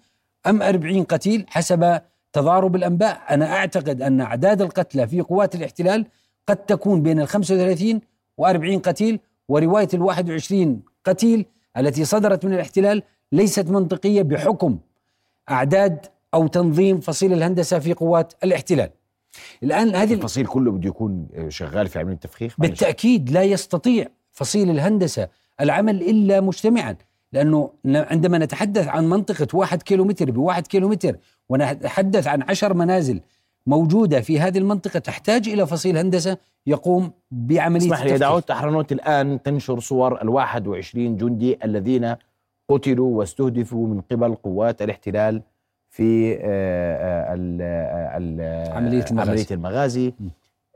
أم 0.47 0.61
40 0.61 1.03
قتيل 1.03 1.45
حسب 1.47 2.01
تضارب 2.33 2.75
الأنباء 2.75 3.21
أنا 3.29 3.55
أعتقد 3.55 4.01
أن 4.01 4.21
أعداد 4.21 4.61
القتلى 4.61 5.07
في 5.07 5.21
قوات 5.21 5.55
الاحتلال 5.55 6.05
قد 6.47 6.55
تكون 6.55 7.01
بين 7.01 7.19
ال 7.19 7.27
35 7.27 8.01
و40 8.41 8.79
قتيل 8.79 9.19
ورواية 9.47 9.87
ال 9.93 10.01
21 10.01 10.81
قتيل 11.05 11.45
التي 11.77 12.05
صدرت 12.05 12.45
من 12.45 12.53
الاحتلال 12.53 13.03
ليست 13.31 13.67
منطقية 13.69 14.21
بحكم 14.21 14.79
أعداد 15.51 16.05
أو 16.33 16.47
تنظيم 16.47 16.99
فصيل 16.99 17.33
الهندسة 17.33 17.79
في 17.79 17.93
قوات 17.93 18.33
الاحتلال. 18.43 18.89
الان 19.63 19.95
هذه 19.95 20.13
الفصيل 20.13 20.45
كله 20.47 20.71
بده 20.71 20.87
يكون 20.89 21.27
آه، 21.35 21.49
شغال 21.49 21.87
في 21.87 21.99
عملية 21.99 22.13
التفخيخ 22.13 22.55
معلش. 22.59 22.69
بالتأكيد 22.69 23.29
لا 23.31 23.43
يستطيع 23.43 24.07
فصيل 24.31 24.69
الهندسة 24.69 25.27
العمل 25.61 26.01
إلا 26.01 26.41
مجتمعا 26.41 26.95
لأنه 27.33 27.69
ن- 27.85 27.95
عندما 27.97 28.37
نتحدث 28.37 28.87
عن 28.87 29.09
منطقة 29.09 29.47
واحد 29.53 29.81
كيلومتر 29.83 30.31
بواحد 30.31 30.67
كيلومتر 30.67 31.17
ونتحدث 31.49 32.27
عن 32.27 32.41
عشر 32.41 32.73
منازل 32.73 33.21
موجودة 33.67 34.21
في 34.21 34.39
هذه 34.39 34.57
المنطقة 34.57 34.99
تحتاج 34.99 35.49
إلى 35.49 35.67
فصيل 35.67 35.97
هندسة 35.97 36.37
يقوم 36.67 37.11
بعملية 37.31 37.85
اسمح 37.85 37.97
لي 38.03 38.09
يا 38.09 38.15
التفكيك. 38.15 38.19
داود 38.29 38.43
أحرنوت 38.51 38.91
الآن 38.91 39.41
تنشر 39.43 39.79
صور 39.79 40.21
ال 40.21 40.29
21 40.29 41.17
جندي 41.17 41.57
الذين 41.65 42.15
قتلوا 42.69 43.17
واستهدفوا 43.17 43.87
من 43.87 44.01
قبل 44.01 44.35
قوات 44.35 44.81
الاحتلال 44.81 45.41
في 45.93 46.37
آه، 46.41 47.33
ال- 47.33 47.61
ال- 47.61 48.71
عملية 48.71 49.05
المغازي. 49.11 49.31
عملية 49.31 49.45
المغازي. 49.51 50.13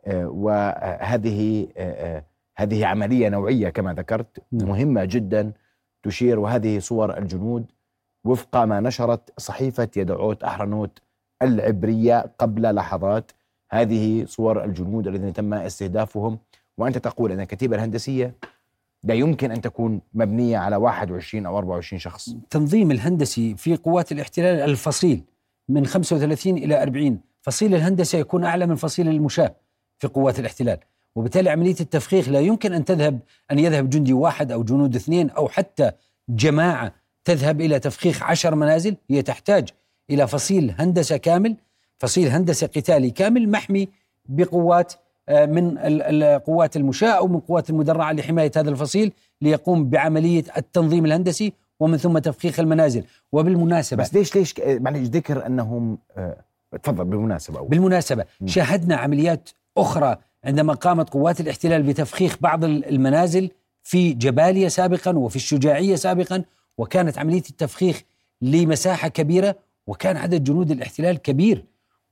آه، 0.06 0.28
وهذه 0.28 1.68
آه، 1.78 2.18
آه، 2.18 2.24
هذه 2.58 2.86
عملية 2.86 3.30
نوعية 3.30 3.70
كما 3.70 3.94
ذكرت 3.94 4.40
نعم. 4.52 4.70
مهمة 4.70 5.06
جدا 5.06 5.52
تشير 6.04 6.40
وهذه 6.40 6.80
صور 6.80 7.18
الجنود 7.18 7.66
وفق 8.26 8.58
ما 8.58 8.80
نشرت 8.80 9.40
صحيفة 9.40 9.90
يدعوت 9.98 10.44
أحرنوت 10.44 11.00
العبرية 11.42 12.32
قبل 12.40 12.76
لحظات 12.76 13.32
هذه 13.72 14.26
صور 14.26 14.64
الجنود 14.64 15.08
الذين 15.08 15.34
تم 15.34 15.54
استهدافهم 15.54 16.38
وأنت 16.78 16.98
تقول 16.98 17.32
أن 17.32 17.40
الكتيبة 17.40 17.76
الهندسية 17.76 18.34
لا 19.04 19.14
يمكن 19.14 19.52
أن 19.52 19.62
تكون 19.62 20.02
مبنية 20.14 20.58
على 20.58 20.76
21 20.76 21.46
أو 21.46 21.58
24 21.58 22.00
شخص. 22.00 22.30
التنظيم 22.30 22.92
الهندسي 22.92 23.56
في 23.58 23.76
قوات 23.76 24.12
الاحتلال 24.12 24.70
الفصيل 24.70 25.24
من 25.70 25.86
35 25.86 26.58
إلى 26.58 26.82
40 26.84 27.20
فصيل 27.42 27.76
الهندسة 27.76 28.18
يكون 28.18 28.44
أعلى 28.44 28.66
من 28.66 28.76
فصيل 28.76 29.08
المشاة 29.08 29.56
في 29.98 30.08
قوات 30.08 30.40
الاحتلال. 30.40 30.78
وبالتالي 31.16 31.50
عملية 31.50 31.76
التفخيخ 31.82 32.30
لا 32.30 32.40
يمكن 32.40 32.74
أن 32.74 32.86
تذهب 32.86 33.20
أن 33.52 33.60
يذهب 33.60 33.90
جندي 33.90 34.14
واحد 34.14 34.52
أو 34.52 34.64
جنود 34.64 34.96
اثنين 34.96 35.30
أو 35.30 35.48
حتى 35.48 35.92
جماعة 36.30 36.94
تذهب 37.26 37.62
إلى 37.62 37.80
تفخيخ 37.80 38.24
عشر 38.24 38.56
منازل. 38.56 38.96
هي 39.10 39.22
تحتاج 39.22 39.70
إلى 40.10 40.28
فصيل 40.28 40.76
هندسة 40.80 41.18
كامل 41.18 41.56
فصيل 41.98 42.28
هندسة 42.28 42.68
قتالي 42.68 43.10
كامل 43.10 43.50
محمي 43.50 43.88
بقوات 44.26 44.94
من 45.30 45.78
ال- 45.78 46.24
ال- 46.24 46.44
قوات 46.44 46.78
المشاة 46.78 47.10
أو 47.12 47.28
من 47.28 47.40
قوات 47.40 47.70
المدرعة 47.70 48.12
لحماية 48.14 48.52
هذا 48.58 48.70
الفصيل 48.70 49.12
ليقوم 49.42 49.90
بعملية 49.90 50.44
التنظيم 50.58 51.06
الهندسي 51.06 51.54
ومن 51.80 51.98
ثم 51.98 52.18
تفخيخ 52.18 52.60
المنازل. 52.60 53.04
وبالمناسبة 53.32 54.04
بس 54.04 54.14
ليش 54.14 54.36
ليش 54.36 54.60
آه، 54.60 54.78
معلش 54.80 55.08
ذكر 55.08 55.46
أنهم 55.46 55.98
آه، 56.18 56.38
تفضل 56.84 57.06
بالمناسبة 57.06 57.60
أول. 57.60 57.68
بالمناسبة 57.68 58.26
م. 58.42 58.48
شاهدنا 58.48 58.96
عمليات 58.96 59.50
أخرى 59.78 60.18
عندما 60.44 60.74
قامت 60.74 61.10
قوات 61.10 61.40
الاحتلال 61.42 61.84
بتفخيخ 61.84 62.38
بعض 62.42 62.64
ال- 62.64 62.86
المنازل 62.90 63.50
في 63.84 64.14
جباليا 64.14 64.70
سابقا 64.70 65.18
وفي 65.18 65.36
الشجاعية 65.36 65.96
سابقا 65.96 66.44
وكانت 66.78 67.18
عملية 67.18 67.44
التفخيخ 67.50 68.02
لمساحة 68.42 69.08
كبيرة 69.08 69.56
وكان 69.88 70.18
عدد 70.18 70.44
جنود 70.44 70.72
الاحتلال 70.72 71.18
كبير. 71.18 71.66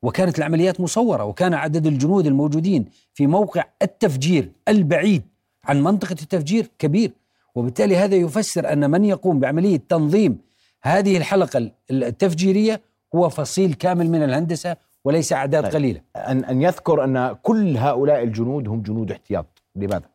وكانت 0.05 0.37
العمليات 0.39 0.81
مصورة 0.81 1.23
وكان 1.23 1.53
عدد 1.53 1.85
الجنود 1.87 2.25
الموجودين 2.27 2.85
في 3.13 3.27
موقع 3.27 3.63
التفجير 3.81 4.51
البعيد 4.67 5.21
عن 5.63 5.83
منطقة 5.83 6.11
التفجير 6.21 6.69
كبير 6.79 7.11
وبالتالي 7.55 7.95
هذا 7.97 8.15
يفسر 8.15 8.73
أن 8.73 8.91
من 8.91 9.05
يقوم 9.05 9.39
بعملية 9.39 9.81
تنظيم 9.89 10.37
هذه 10.83 11.17
الحلقة 11.17 11.57
ال- 11.57 11.71
التفجيرية 11.91 12.81
هو 13.15 13.29
فصيل 13.29 13.73
كامل 13.73 14.09
من 14.11 14.23
الهندسة 14.23 14.75
وليس 15.05 15.33
أعداد 15.33 15.63
طيب. 15.63 15.73
قليلة 15.73 16.01
أن 16.15 16.43
أن 16.45 16.61
يذكر 16.61 17.03
أن 17.03 17.35
كل 17.43 17.77
هؤلاء 17.77 18.23
الجنود 18.23 18.67
هم 18.67 18.81
جنود 18.81 19.11
احتياط 19.11 19.45
لماذا؟ 19.75 20.05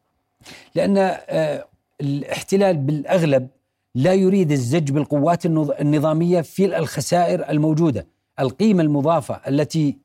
لأن 0.75 0.97
آه، 0.99 1.64
الاحتلال 2.00 2.76
بالأغلب 2.76 3.49
لا 3.94 4.14
يريد 4.14 4.52
الزج 4.52 4.90
بالقوات 4.90 5.47
النظ- 5.47 5.80
النظامية 5.80 6.40
في 6.40 6.78
الخسائر 6.78 7.49
الموجودة 7.50 8.06
القيمة 8.40 8.82
المضافة 8.82 9.40
التي 9.49 9.97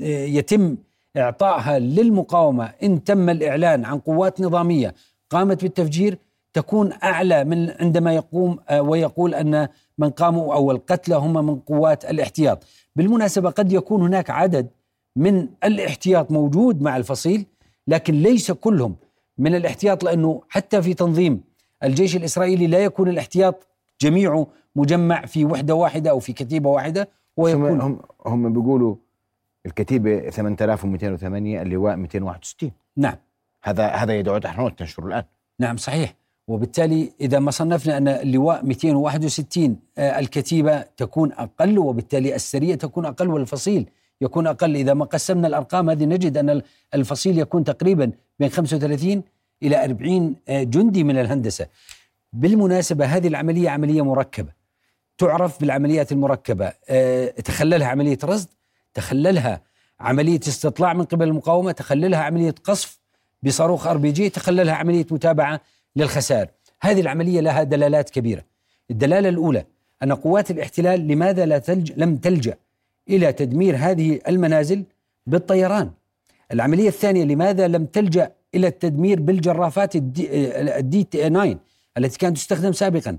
يتم 0.00 0.76
إعطائها 1.16 1.78
للمقاومة 1.78 2.72
إن 2.82 3.04
تم 3.04 3.30
الإعلان 3.30 3.84
عن 3.84 3.98
قوات 3.98 4.40
نظامية 4.40 4.94
قامت 5.30 5.62
بالتفجير 5.62 6.18
تكون 6.52 6.92
أعلى 7.02 7.44
من 7.44 7.70
عندما 7.70 8.14
يقوم 8.14 8.58
ويقول 8.72 9.34
أن 9.34 9.68
من 9.98 10.10
قاموا 10.10 10.54
أو 10.54 10.70
القتلى 10.70 11.14
هم 11.14 11.46
من 11.46 11.56
قوات 11.56 12.04
الاحتياط. 12.04 12.64
بالمناسبة 12.96 13.50
قد 13.50 13.72
يكون 13.72 14.02
هناك 14.02 14.30
عدد 14.30 14.68
من 15.16 15.48
الاحتياط 15.64 16.30
موجود 16.30 16.82
مع 16.82 16.96
الفصيل 16.96 17.46
لكن 17.88 18.14
ليس 18.14 18.50
كلهم 18.52 18.96
من 19.38 19.54
الاحتياط 19.54 20.04
لأنه 20.04 20.42
حتى 20.48 20.82
في 20.82 20.94
تنظيم 20.94 21.40
الجيش 21.84 22.16
الإسرائيلي 22.16 22.66
لا 22.66 22.78
يكون 22.78 23.08
الاحتياط 23.08 23.66
جميعه 24.00 24.46
مجمع 24.76 25.26
في 25.26 25.44
وحدة 25.44 25.74
واحدة 25.74 26.10
أو 26.10 26.18
في 26.18 26.32
كتيبة 26.32 26.70
واحدة. 26.70 27.08
ويكون 27.36 27.80
هم 27.80 28.00
هم 28.26 28.52
بيقولوا 28.52 28.96
الكتيبة 29.66 30.30
8208 30.30 31.62
اللواء 31.62 31.96
261 31.96 32.70
نعم. 32.96 33.16
هذا 33.64 33.88
هذا 33.88 34.18
يدعو 34.18 34.38
تحرنوت 34.38 34.78
تنشر 34.78 35.06
الآن. 35.06 35.24
نعم 35.60 35.76
صحيح. 35.76 36.14
وبالتالي 36.48 37.12
إذا 37.20 37.38
ما 37.38 37.50
صنفنا 37.50 37.96
أن 37.96 38.08
اللواء 38.08 38.64
261 38.64 39.76
آه، 39.98 40.18
الكتيبة 40.18 40.82
تكون 40.96 41.32
أقل 41.32 41.78
وبالتالي 41.78 42.34
السريه 42.34 42.74
تكون 42.74 43.06
أقل 43.06 43.28
والفصيل 43.28 43.88
يكون 44.20 44.46
أقل. 44.46 44.76
إذا 44.76 44.94
ما 44.94 45.04
قسمنا 45.04 45.48
الأرقام 45.48 45.90
هذه 45.90 46.04
نجد 46.04 46.36
أن 46.36 46.62
الفصيل 46.94 47.38
يكون 47.38 47.64
تقريبا 47.64 48.12
بين 48.38 48.48
35 48.48 49.22
إلى 49.62 49.84
40 49.84 50.36
آه، 50.48 50.62
جندي 50.62 51.04
من 51.04 51.18
الهندسة. 51.18 51.66
بالمناسبة 52.32 53.04
هذه 53.04 53.28
العملية 53.28 53.70
عملية 53.70 54.02
مركبة. 54.02 54.61
تعرف 55.18 55.60
بالعمليات 55.60 56.12
المركبة. 56.12 56.72
آه، 56.88 57.26
تخللها 57.26 57.88
عملية 57.88 58.18
رصد 58.24 58.48
تخللها 58.94 59.60
عملية 60.00 60.40
استطلاع 60.48 60.92
من 60.92 61.04
قبل 61.04 61.28
المقاومة 61.28 61.72
تخللها 61.72 62.20
عملية 62.20 62.54
قصف 62.64 62.98
بصاروخ 63.42 63.86
آر 63.86 63.96
بي 63.96 64.12
جي 64.12 64.28
تخللها 64.28 64.74
عملية 64.74 65.06
متابعة 65.10 65.60
للخسائر. 65.96 66.48
هذه 66.82 67.00
العملية 67.00 67.40
لها 67.40 67.62
دلالات 67.62 68.10
كبيرة. 68.10 68.44
الدلالة 68.90 69.28
الأولى 69.28 69.64
أن 70.02 70.12
قوات 70.12 70.50
الاحتلال 70.50 71.08
لماذا 71.08 71.46
لا 71.46 71.58
تلج 71.58 71.92
لم 71.96 72.16
تلجأ 72.16 72.56
إلى 73.08 73.32
تدمير 73.32 73.76
هذه 73.76 74.20
المنازل 74.28 74.84
بالطيران؟ 75.26 75.90
العملية 76.52 76.88
الثانية 76.88 77.24
لماذا 77.24 77.68
لم 77.68 77.86
تلجأ 77.86 78.32
إلى 78.54 78.66
التدمير 78.66 79.20
بالجرافات 79.20 79.96
ال 79.96 80.07
D, 80.07 80.28
الدي 80.78 81.04
9 81.04 81.58
التي 81.98 82.18
كانت 82.18 82.36
تستخدم 82.36 82.72
سابقا؟ 82.72 83.18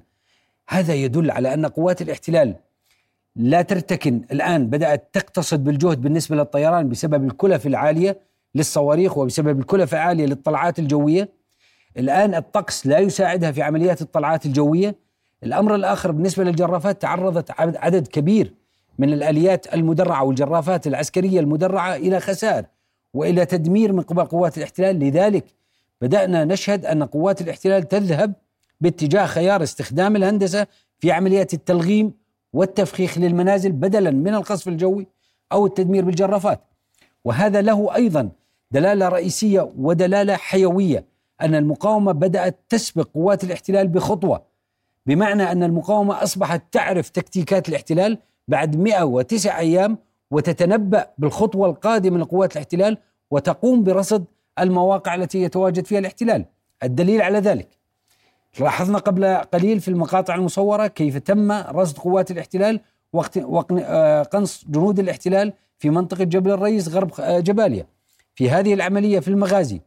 هذا 0.69 0.93
يدل 0.93 1.31
على 1.31 1.53
أن 1.53 1.65
قوات 1.65 2.01
الاحتلال 2.01 2.55
لا 3.35 3.61
ترتكن. 3.61 4.21
الآن 4.31 4.67
بدأت 4.67 5.09
تقتصد 5.13 5.63
بالجهد 5.63 6.01
بالنسبة 6.01 6.35
للطيران 6.35 6.89
بسبب 6.89 7.23
الكلف 7.23 7.67
العالية 7.67 8.17
للصواريخ 8.55 9.17
وبسبب 9.17 9.59
الكلف 9.59 9.93
العالية 9.93 10.25
للطلعات 10.25 10.79
الجوية. 10.79 11.29
الآن 11.97 12.35
الطقس 12.35 12.87
لا 12.87 12.99
يساعدها 12.99 13.51
في 13.51 13.61
عمليات 13.61 14.01
الطلعات 14.01 14.45
الجوية. 14.45 14.95
الأمر 15.43 15.75
الآخر 15.75 16.11
بالنسبة 16.11 16.43
للجرافات 16.43 17.01
تعرضت 17.01 17.51
عدد- 17.59 18.07
كبير 18.07 18.53
من 18.99 19.13
الآليات 19.13 19.73
المدرعة 19.73 20.23
والجرافات 20.23 20.87
العسكرية 20.87 21.39
المدرعة 21.39 21.95
إلى 21.95 22.19
خسائر 22.19 22.65
وإلى 23.13 23.45
تدمير 23.45 23.93
من 23.93 24.01
قبل 24.01 24.25
قوات 24.25 24.57
الاحتلال. 24.57 24.99
لذلك 24.99 25.45
بدأنا 26.01 26.45
نشهد 26.45 26.85
أن 26.85 27.03
قوات 27.03 27.41
الاحتلال 27.41 27.87
تذهب 27.87 28.33
باتجاه 28.83 29.25
خيار 29.25 29.63
استخدام 29.63 30.15
الهندسة 30.15 30.67
في 30.99 31.11
عمليات 31.11 31.53
التلغيم 31.53 32.13
والتفخيخ 32.53 33.17
للمنازل 33.17 33.71
بدلا 33.71 34.11
من 34.11 34.33
القصف 34.35 34.67
الجوي 34.67 35.07
أو 35.51 35.65
التدمير 35.65 36.05
بالجرافات. 36.05 36.61
وهذا 37.25 37.61
له 37.61 37.95
أيضا 37.95 38.29
دلالة 38.71 39.09
رئيسية 39.09 39.69
ودلالة 39.77 40.35
حيوية 40.35 41.05
أن 41.41 41.55
المقاومة 41.55 42.11
بدأت 42.11 42.59
تسبق 42.69 43.09
قوات 43.13 43.43
الاحتلال 43.43 43.87
بخطوة 43.87 44.43
بمعنى 45.05 45.51
أن 45.51 45.63
المقاومة 45.63 46.23
أصبحت 46.23 46.63
تعرف 46.71 47.09
تكتيكات 47.09 47.69
الاحتلال 47.69 48.17
بعد 48.47 48.75
109 48.75 49.57
أيام 49.57 49.97
وتتنبأ 50.31 51.07
بالخطوة 51.17 51.69
القادمة 51.69 52.19
لقوات 52.19 52.51
الاحتلال 52.51 52.97
وتقوم 53.31 53.83
برصد 53.83 54.25
المواقع 54.59 55.15
التي 55.15 55.41
يتواجد 55.41 55.85
فيها 55.85 55.99
الاحتلال. 55.99 56.45
الدليل 56.83 57.21
على 57.21 57.39
ذلك 57.39 57.82
لاحظنا 58.59 58.97
قبل 58.97 59.25
قليل 59.35 59.79
في 59.81 59.87
المقاطع 59.87 60.35
المصورة 60.35 60.87
كيف 60.87 61.17
تم 61.17 61.51
رصد 61.51 61.97
قوات 61.97 62.31
الاحتلال 62.31 62.79
وقت 63.13 63.37
وقن- 63.37 63.83
آه، 63.85 64.27
جنود 64.69 64.99
الاحتلال 64.99 65.53
في 65.79 65.89
منطقة 65.89 66.23
جبل 66.23 66.51
الرئيس 66.51 66.87
غرب 66.87 67.11
آه، 67.19 67.39
جباليا. 67.39 67.85
في 68.35 68.49
هذه 68.49 68.73
العملية 68.73 69.19
في 69.19 69.27
المغازي 69.27 69.81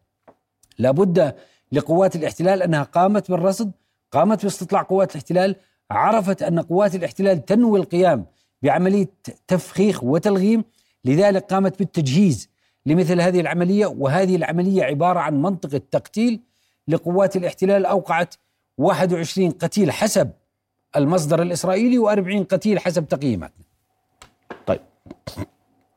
لابد 0.78 1.34
لقوات 1.72 2.16
الاحتلال 2.16 2.62
أنها 2.62 2.82
قامت 2.82 3.30
بالرصد 3.30 3.70
قامت 4.12 4.42
باستطلاع 4.42 4.82
قوات 4.82 5.10
الاحتلال 5.10 5.56
عرفت 5.90 6.42
أن 6.42 6.60
قوات 6.60 6.94
الاحتلال 6.94 7.44
تنوي 7.44 7.78
القيام 7.80 8.26
بعملية 8.62 9.08
تفخيخ 9.48 10.04
وتلغيم 10.04 10.64
لذلك 11.04 11.44
قامت 11.52 11.78
بالتجهيز 11.78 12.48
لمثل 12.86 13.20
هذه 13.20 13.40
العملية. 13.40 13.86
وهذه 13.86 14.36
العملية 14.36 14.84
عبارة 14.84 15.18
عن 15.20 15.42
منطقة 15.42 15.80
تقتيل 15.90 16.40
لقوات 16.88 17.36
الاحتلال 17.36 17.86
أوقعت 17.86 18.34
21 18.78 19.50
قتيل 19.50 19.92
حسب 19.92 20.30
المصدر 20.96 21.42
الإسرائيلي 21.42 21.98
و40 21.98 22.46
قتيل 22.46 22.78
حسب 22.78 23.08
تقييماتنا 23.08 23.64
طيب. 24.66 24.80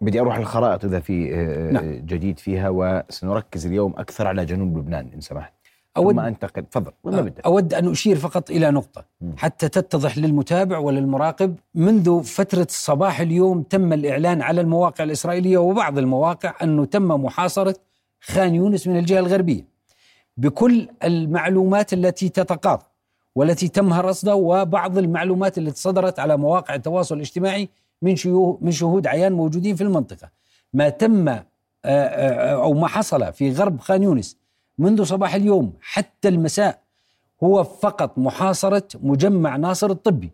بدي 0.01 0.19
أروح 0.19 0.39
للخرائط 0.39 0.85
إذا 0.85 0.99
في 0.99 1.35
آه، 1.35 1.71
نعم. 1.71 1.85
جديد 1.85 2.39
فيها 2.39 2.69
وسنركز 2.69 3.65
اليوم 3.65 3.93
أكثر 3.97 4.27
على 4.27 4.45
جنوب 4.45 4.77
لبنان 4.77 5.09
إن 5.15 5.21
سمحت. 5.21 5.53
أود 5.97 6.13
ثم 6.13 6.19
أنتقل. 6.19 6.65
تفضل. 6.65 6.91
أود 7.45 7.73
أن 7.73 7.91
أشير 7.91 8.15
فقط 8.15 8.51
إلى 8.51 8.71
نقطة. 8.71 9.05
حتى 9.37 9.69
تتضح 9.69 10.17
للمتابع 10.17 10.77
وللمراقب 10.77 11.55
منذ 11.75 12.23
فترة 12.23 12.67
صباح 12.69 13.19
اليوم 13.19 13.63
تم 13.63 13.93
الإعلان 13.93 14.41
على 14.41 14.61
المواقع 14.61 15.03
الإسرائيلية 15.03 15.57
وبعض 15.57 15.97
المواقع 15.97 16.53
أنه 16.63 16.85
تم 16.85 17.07
محاصرة 17.07 17.75
خان 18.21 18.55
يونس 18.55 18.87
من 18.87 18.97
الجهة 18.97 19.19
الغربية. 19.19 19.78
بكل 20.39 20.87
المعلومات 21.03 21.93
التي 21.93 22.29
تتقاضى 22.29 22.83
والتي 23.35 23.67
تم 23.67 23.93
رصدها 23.93 24.33
وبعض 24.33 24.97
المعلومات 24.97 25.57
التي 25.57 25.81
صدرت 25.81 26.19
على 26.19 26.37
مواقع 26.37 26.75
التواصل 26.75 27.15
الاجتماعي 27.15 27.69
من 28.01 28.15
من 28.61 28.71
شهود 28.71 29.07
عيان 29.07 29.33
موجودين 29.33 29.75
في 29.75 29.83
المنطقة. 29.83 30.29
ما 30.73 30.89
تم 30.89 31.29
آه، 31.29 31.43
آه، 31.85 32.63
أو 32.63 32.73
ما 32.73 32.87
حصل 32.87 33.33
في 33.33 33.51
غرب 33.51 33.79
خان 33.79 34.03
يونس 34.03 34.37
منذ 34.77 35.03
صباح 35.03 35.35
اليوم 35.35 35.73
حتى 35.81 36.27
المساء 36.27 36.79
هو 37.43 37.63
فقط 37.63 38.17
محاصرة 38.17 38.87
مجمع 39.01 39.55
ناصر 39.55 39.89
الطبي. 39.91 40.31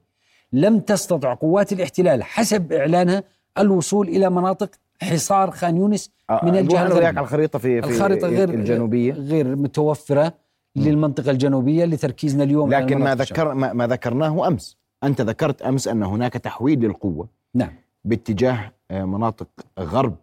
لم 0.54 0.80
تستطع 0.80 1.34
قوات 1.34 1.74
الاحتلال 1.74 2.24
حسب 2.24 2.74
إعلانها 2.74 3.24
الوصول 3.58 4.08
إلى 4.08 4.30
مناطق 4.30 4.70
حصار 5.02 5.52
خان 5.52 5.78
يونس 5.78 6.12
آه، 6.30 6.46
من 6.46 6.58
الجهة 6.58 6.86
الغربية. 6.86 7.08
على 7.08 7.20
الخريطة 7.20 7.60
في, 7.60 7.82
في 7.82 7.88
الخريطة 7.88 8.28
غير 8.28 8.50
الجنوبية. 8.50 9.14
غير 9.14 9.56
متوفرة 9.56 10.34
للمنطقة 10.76 11.32
الجنوبية 11.32 11.86
لتركيزنا 11.86 12.44
اليوم 12.44 12.74
لكن 12.74 12.98
ما 12.98 13.16
ذكر 13.16 13.54
ما 13.54 13.88
ذكرناه 13.88 14.48
أمس. 14.48 14.78
أنت 15.04 15.22
ذكرت 15.22 15.62
أمس 15.62 15.88
أن 15.88 16.04
هناك 16.04 16.34
تحويل 16.34 16.80
للقوة 16.80 17.30
نعم. 17.54 17.74
باتجاه 18.06 18.72
آه، 18.92 19.06
مناطق 19.06 19.48
غرب 19.80 20.16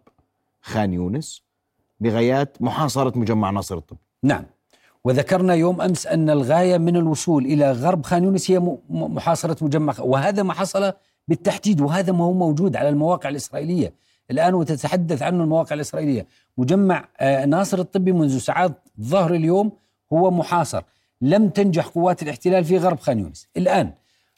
خان 0.61 0.93
يونس 0.93 1.43
بغايات 1.99 2.57
محاصرة 2.61 3.17
مجمع 3.17 3.49
ناصر 3.49 3.77
الطب. 3.77 3.97
نعم. 4.23 4.45
وذكرنا 5.03 5.53
يوم 5.53 5.81
أمس 5.81 6.07
أن 6.07 6.29
الغاية 6.29 6.77
من 6.77 6.95
الوصول 6.95 7.45
إلى 7.45 7.71
غرب 7.71 8.05
خان 8.05 8.23
يونس 8.23 8.51
هي 8.51 8.77
محاصرة 8.89 9.63
مجمع 9.63 9.93
وهذا 9.99 10.43
ما 10.43 10.53
حصل 10.53 10.93
بالتحديد 11.27 11.81
وهذا 11.81 12.11
ما 12.11 12.23
هو 12.23 12.33
موجود 12.33 12.75
على 12.75 12.89
المواقع 12.89 13.29
الإسرائيلية. 13.29 13.93
الآن 14.31 14.53
وتتحدث 14.53 15.21
عنه 15.21 15.43
المواقع 15.43 15.73
الإسرائيلية. 15.73 16.27
مجمع 16.57 17.09
آه، 17.19 17.45
ناصر 17.45 17.79
الطبي 17.79 18.11
منذ 18.11 18.37
ساعات 18.37 18.89
ظهر 19.01 19.33
اليوم 19.33 19.71
هو 20.13 20.31
محاصر. 20.31 20.83
لم 21.21 21.49
تنجح 21.49 21.87
قوات 21.87 22.23
الاحتلال 22.23 22.63
في 22.63 22.77
غرب 22.77 22.99
خان 22.99 23.19
يونس. 23.19 23.47
الآن 23.57 23.93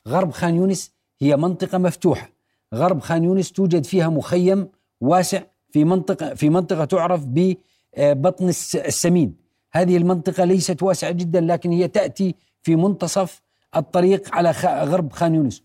غرب 0.08 0.32
خان 0.32 0.56
يونس 0.56 0.92
هي 1.22 1.38
منطقة 1.38 1.78
مفتوحة. 1.78 2.30
غرب 2.74 3.00
خان 3.00 3.24
يونس 3.24 3.52
توجد 3.52 3.84
فيها 3.84 4.10
مخيم 4.10 4.68
واسع 5.02 5.42
في 5.72 5.84
منطقة 5.84 6.34
في 6.34 6.50
منطقة 6.50 6.86
تعرف 6.86 7.26
ببطن 7.26 8.50
السمين. 8.76 9.36
هذه 9.72 9.98
المنطقة 9.98 10.44
ليست 10.44 10.84
واسعة 10.84 11.12
جدا 11.12 11.42
لكن 11.42 11.72
هي 11.72 11.88
تأتي 11.88 12.36
في 12.62 12.76
منتصف 12.76 13.42
الطريق 13.76 14.36
على 14.36 14.52
غرب 14.66 15.12
خان 15.12 15.36
يونس. 15.36 15.64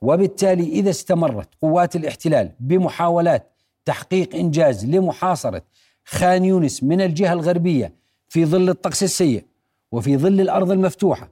وبالتالي 0.00 0.68
إذا 0.68 0.90
استمرت 0.90 1.48
قوات 1.62 1.96
الاحتلال 1.96 2.52
بمحاولات 2.60 3.55
تحقيق 3.86 4.34
إنجاز 4.34 4.86
لمحاصرة 4.86 5.62
خان 6.04 6.44
يونس 6.44 6.82
من 6.82 7.00
الجهة 7.00 7.32
الغربية 7.32 7.92
في 8.28 8.44
ظل 8.46 8.68
الطقس 8.68 9.02
السيء 9.02 9.44
وفي 9.92 10.16
ظل 10.16 10.40
الأرض 10.40 10.70
المفتوحة 10.70 11.28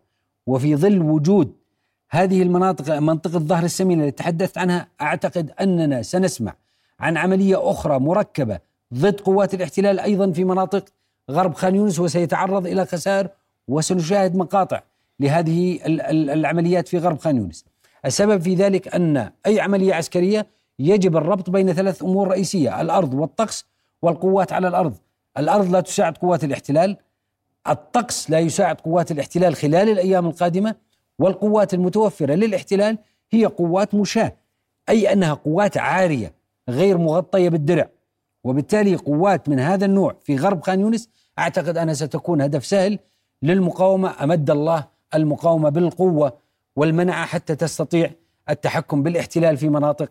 وفي 0.46 0.76
ظل 0.76 1.02
وجود 1.02 1.52
هذه 2.10 2.42
المناطق 2.42 2.98
منطقة 2.98 3.38
ظهر 3.38 3.64
السمين 3.64 4.00
اللي 4.00 4.10
تحدثت 4.10 4.58
عنها 4.58 4.88
أعتقد 5.00 5.50
أننا 5.60 6.02
سنسمع 6.02 6.54
عن 7.00 7.16
عملية 7.16 7.70
أخرى 7.70 7.98
مركبة 7.98 8.58
ضد 8.94 9.20
قوات 9.20 9.54
الاحتلال 9.54 10.00
أيضا 10.00 10.32
في 10.32 10.44
مناطق 10.44 10.84
غرب 11.30 11.54
خان 11.54 11.74
يونس 11.74 12.00
وسيتعرض 12.00 12.66
إلى 12.66 12.86
خسائر 12.86 13.28
وسنشاهد 13.68 14.36
مقاطع 14.36 14.82
لهذه 15.20 15.80
العمليات 16.10 16.88
في 16.88 16.98
غرب 16.98 17.18
خان 17.18 17.36
يونس. 17.36 17.64
السبب 18.06 18.42
في 18.42 18.54
ذلك 18.54 18.94
أن 18.94 19.30
أي 19.46 19.60
عملية 19.60 19.94
عسكرية 19.94 20.46
يجب 20.78 21.16
الربط 21.16 21.50
بين 21.50 21.72
ثلاث 21.72 22.02
أمور 22.02 22.28
رئيسية، 22.28 22.80
الأرض 22.80 23.14
والطقس 23.14 23.64
والقوات 24.02 24.52
على 24.52 24.68
الأرض. 24.68 24.96
الأرض 25.38 25.70
لا 25.70 25.80
تساعد 25.80 26.18
قوات 26.18 26.44
الاحتلال، 26.44 26.96
الطقس 27.68 28.30
لا 28.30 28.38
يساعد 28.38 28.80
قوات 28.80 29.10
الاحتلال 29.10 29.54
خلال 29.54 29.88
الأيام 29.88 30.26
القادمة، 30.26 30.74
والقوات 31.18 31.74
المتوفرة 31.74 32.34
للاحتلال 32.34 32.98
هي 33.32 33.44
قوات 33.46 33.94
مشاة، 33.94 34.32
أي 34.88 35.12
أنها 35.12 35.34
قوات 35.34 35.76
عارية 35.76 36.34
غير 36.68 36.98
مغطية 36.98 37.48
بالدرع. 37.48 37.88
وبالتالي 38.44 38.96
قوات 38.96 39.48
من 39.48 39.60
هذا 39.60 39.86
النوع 39.86 40.16
في 40.24 40.36
غرب 40.36 40.62
خان 40.62 40.80
يونس 40.80 41.08
أعتقد 41.38 41.78
انها 41.78 41.94
ستكون 41.94 42.40
هدف 42.42 42.66
سهل 42.66 42.98
للمقاومة 43.42 44.24
أمد 44.24 44.50
الله 44.50 44.84
المقاومة 45.14 45.68
بالقوة 45.68 46.32
والمنعة 46.76 47.26
حتى 47.26 47.56
تستطيع 47.56 48.10
التحكم 48.50 49.02
بالاحتلال 49.02 49.56
في 49.56 49.68
مناطق 49.68 50.10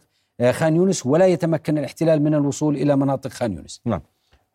خان 0.51 0.75
يونس 0.75 1.05
ولا 1.05 1.25
يتمكن 1.25 1.77
الاحتلال 1.77 2.23
من 2.23 2.33
الوصول 2.33 2.75
إلى 2.75 2.95
مناطق 2.95 3.31
خان 3.31 3.53
يونس. 3.53 3.81
نعم. 3.85 4.01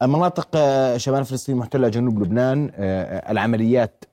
مناطق 0.02 0.48
آه، 0.54 0.96
شمال 0.96 1.24
فلسطين 1.24 1.54
المحتله 1.54 1.88
جنوب 1.88 2.22
لبنان 2.22 2.70
آه، 2.74 3.32
العمليات 3.32 4.04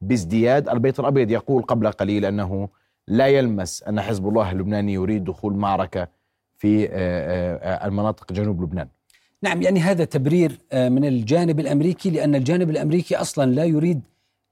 بازدياد، 0.00 0.68
البيت 0.68 1.00
الأبيض 1.00 1.30
يقول 1.30 1.62
قبل 1.62 1.90
قليل 1.90 2.24
أنه 2.24 2.68
لا 3.08 3.26
يلمس 3.26 3.82
أن 3.82 4.00
حزب 4.00 4.28
الله 4.28 4.50
اللبناني 4.50 4.92
يريد 4.92 5.24
دخول 5.24 5.54
معركة 5.54 6.08
في 6.58 6.88
المناطق 7.86 8.32
جنوب 8.32 8.62
لبنان. 8.62 8.88
نعم 9.42 9.62
يعني 9.62 9.80
هذا 9.80 10.04
تبرير 10.04 10.58
آه، 10.72 10.88
من 10.88 11.04
الجانب 11.04 11.60
الأمريكي 11.60 12.10
لأن 12.10 12.34
الجانب 12.34 12.70
الأمريكي 12.70 13.16
أصلا 13.16 13.50
لا 13.50 13.64
يريد 13.64 14.00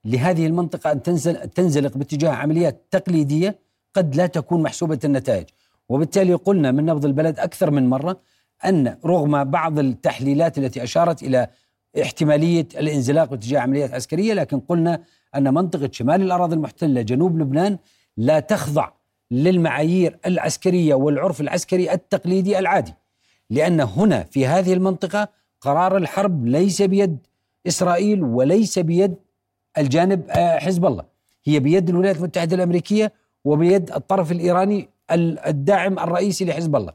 لهذه 0.04 0.46
المنطقة 0.46 0.92
أن 0.92 1.02
تنزل 1.02 1.48
تنزلق 1.48 1.98
باتجاه 1.98 2.30
عمليات 2.30 2.82
تقليدية 2.90 3.58
قد 3.94 4.16
لا 4.16 4.26
تكون 4.26 4.62
محسوبة 4.62 4.98
النتائج 5.04 5.46
وبالتالي 5.90 6.34
قلنا 6.34 6.72
من 6.72 6.84
نبض 6.86 7.04
البلد 7.04 7.38
أكثر 7.38 7.70
من 7.70 7.88
مرة 7.88 8.20
أن 8.64 8.96
رغم 9.04 9.44
بعض 9.44 9.78
التحليلات 9.78 10.58
التي 10.58 10.82
أشارت 10.82 11.22
إلى 11.22 11.48
احتمالية 12.02 12.68
الانزلاق 12.74 13.30
باتجاه 13.30 13.60
عمليات 13.60 13.94
عسكرية 13.94 14.34
لكن 14.34 14.60
قلنا 14.60 15.02
أن 15.36 15.54
منطقة 15.54 15.90
شمال 15.92 16.22
الأراضي 16.22 16.54
المحتلة 16.54 17.02
جنوب 17.02 17.38
لبنان 17.38 17.78
لا 18.16 18.40
تخضع 18.40 18.90
للمعايير 19.30 20.18
العسكرية 20.26 20.94
والعرف 20.94 21.40
العسكري 21.40 21.92
التقليدي 21.92 22.58
العادي 22.58 22.94
لأن 23.50 23.80
هنا 23.80 24.22
في 24.22 24.46
هذه 24.46 24.72
المنطقة 24.72 25.28
قرار 25.60 25.96
الحرب 25.96 26.46
ليس 26.46 26.82
بيد 26.82 27.18
إسرائيل 27.66 28.22
وليس 28.22 28.78
بيد 28.78 29.14
الجانب 29.78 30.30
آه، 30.30 30.58
حزب 30.58 30.86
الله 30.86 31.04
هي 31.44 31.60
بيد 31.60 31.88
الولايات 31.88 32.16
المتحدة 32.16 32.56
الأمريكية 32.56 33.12
وبيد 33.44 33.92
الطرف 33.92 34.32
الإيراني 34.32 34.88
الداعم 35.12 35.98
الرئيسي 35.98 36.44
لحزب 36.44 36.76
الله. 36.76 36.92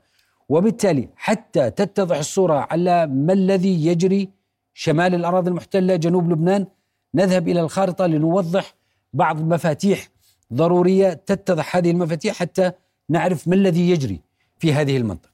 وبالتالي 0.49 1.09
حتى 1.15 1.69
تتضح 1.69 2.17
الصورة 2.17 2.67
على 2.71 3.07
ما 3.07 3.33
الذي 3.33 3.85
يجري 3.85 4.29
شمال 4.73 5.15
الأراضي 5.15 5.49
المحتلة 5.49 5.95
جنوب 5.95 6.31
لبنان 6.31 6.67
نذهب 7.15 7.47
إلى 7.47 7.61
الخارطة 7.61 8.05
لنوضح 8.05 8.75
بعض 9.13 9.41
مفاتيح 9.41 10.07
ضرورية 10.53 11.13
تتضح 11.13 11.75
هذه 11.75 11.91
المفاتيح 11.91 12.35
حتى 12.35 12.71
نعرف 13.09 13.47
ما 13.47 13.55
الذي 13.55 13.89
يجري 13.89 14.21
في 14.57 14.73
هذه 14.73 14.97
المنطقة. 14.97 15.31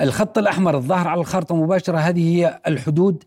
الخط 0.00 0.38
الأحمر 0.38 0.76
الظاهر 0.76 1.08
على 1.08 1.20
الخارطة 1.20 1.54
مباشرة 1.54 1.98
هذه 1.98 2.36
هي 2.36 2.60
الحدود 2.66 3.24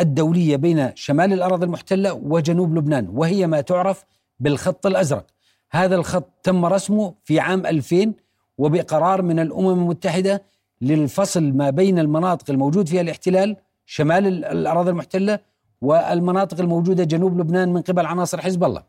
الدولية 0.00 0.56
بين 0.56 0.92
شمال 0.94 1.32
الأراضي 1.32 1.66
المحتلة 1.66 2.12
وجنوب 2.12 2.74
لبنان 2.74 3.08
وهي 3.08 3.46
ما 3.46 3.60
تعرف 3.60 4.04
بالخط 4.40 4.86
الأزرق. 4.86 5.26
هذا 5.70 5.94
الخط 5.94 6.30
تم 6.42 6.64
رسمه 6.64 7.14
في 7.24 7.40
عام 7.40 7.66
2000 7.66 8.12
وبقرار 8.58 9.22
من 9.22 9.38
الأمم 9.38 9.68
المتحدة 9.68 10.42
للفصل 10.80 11.42
ما 11.52 11.70
بين 11.70 11.98
المناطق 11.98 12.50
الموجود 12.50 12.88
فيها 12.88 13.00
الاحتلال 13.00 13.56
شمال 13.86 14.44
الأراضي 14.44 14.90
المحتلة 14.90 15.38
والمناطق 15.80 16.60
الموجودة 16.60 17.04
جنوب 17.04 17.40
لبنان 17.40 17.72
من 17.72 17.82
قبل 17.82 18.06
عناصر 18.06 18.40
حزب 18.40 18.64
الله. 18.64 18.82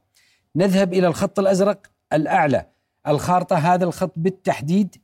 نذهب 0.56 0.94
إلى 0.94 1.08
الخط 1.08 1.40
الأزرق 1.40 1.88
الأعلى. 2.14 2.66
الخارطة 3.08 3.56
هذا 3.56 3.86
الخط 3.86 4.12
بالتحديد 4.16 4.96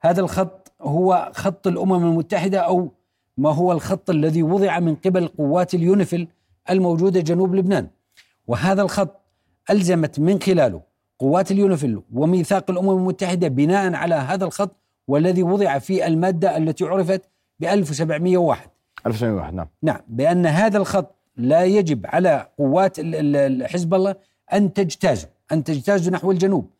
هذا 0.00 0.20
الخط 0.20 0.72
هو 0.80 1.30
خط 1.34 1.66
الأمم 1.66 2.04
المتحدة 2.10 2.58
أو 2.58 2.92
ما 3.38 3.50
هو 3.54 3.72
الخط 3.72 4.10
الذي 4.10 4.42
وضع 4.42 4.78
من 4.78 4.94
قبل 4.94 5.28
قوات 5.28 5.74
اليونيفيل 5.74 6.28
الموجودة 6.70 7.20
جنوب 7.20 7.54
لبنان. 7.54 7.88
وهذا 8.46 8.82
الخط 8.82 9.20
ألزمت 9.70 10.20
من 10.20 10.40
خلاله 10.40 10.91
قوات 11.22 11.50
اليونيفيل 11.50 12.02
وميثاق 12.12 12.70
الأمم 12.70 12.90
المتحدة 12.90 13.48
بناء 13.48 13.94
على 13.94 14.14
هذا 14.14 14.44
الخط 14.44 14.76
والذي 15.08 15.42
وضع 15.42 15.78
في 15.78 16.06
المادة 16.06 16.56
التي 16.56 16.84
عرفت 16.84 17.22
ب 17.60 17.64
1701 17.64 18.70
1701 19.06 19.54
نعم. 19.54 19.68
نعم 19.82 20.00
بأن 20.08 20.46
هذا 20.46 20.78
الخط 20.78 21.14
لا 21.36 21.64
يجب 21.64 22.06
على 22.06 22.48
قوات 22.58 23.00
حزب 23.66 23.94
الله 23.94 24.14
أن 24.52 24.72
تجتازه 24.72 25.28
أن 25.52 25.64
تجتازه 25.64 26.10
نحو 26.10 26.30
الجنوب. 26.30 26.70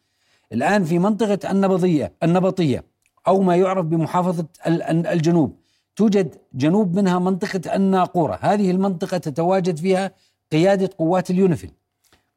الآن 0.52 0.84
في 0.84 0.98
منطقة 0.98 1.50
النبطيه 1.50 2.12
النبطية 2.22 2.84
أو 3.28 3.40
ما 3.40 3.56
يعرف 3.56 3.86
بمحافظة 3.86 4.46
الجنوب 4.86 5.56
توجد 5.96 6.34
جنوب 6.54 6.96
منها 6.96 7.18
منطقة 7.18 7.76
الناقورة. 7.76 8.38
هذه 8.40 8.70
المنطقة 8.70 9.18
تتواجد 9.18 9.76
فيها 9.76 10.10
قيادة 10.52 10.90
قوات 10.98 11.30
اليونيفيل 11.30 11.70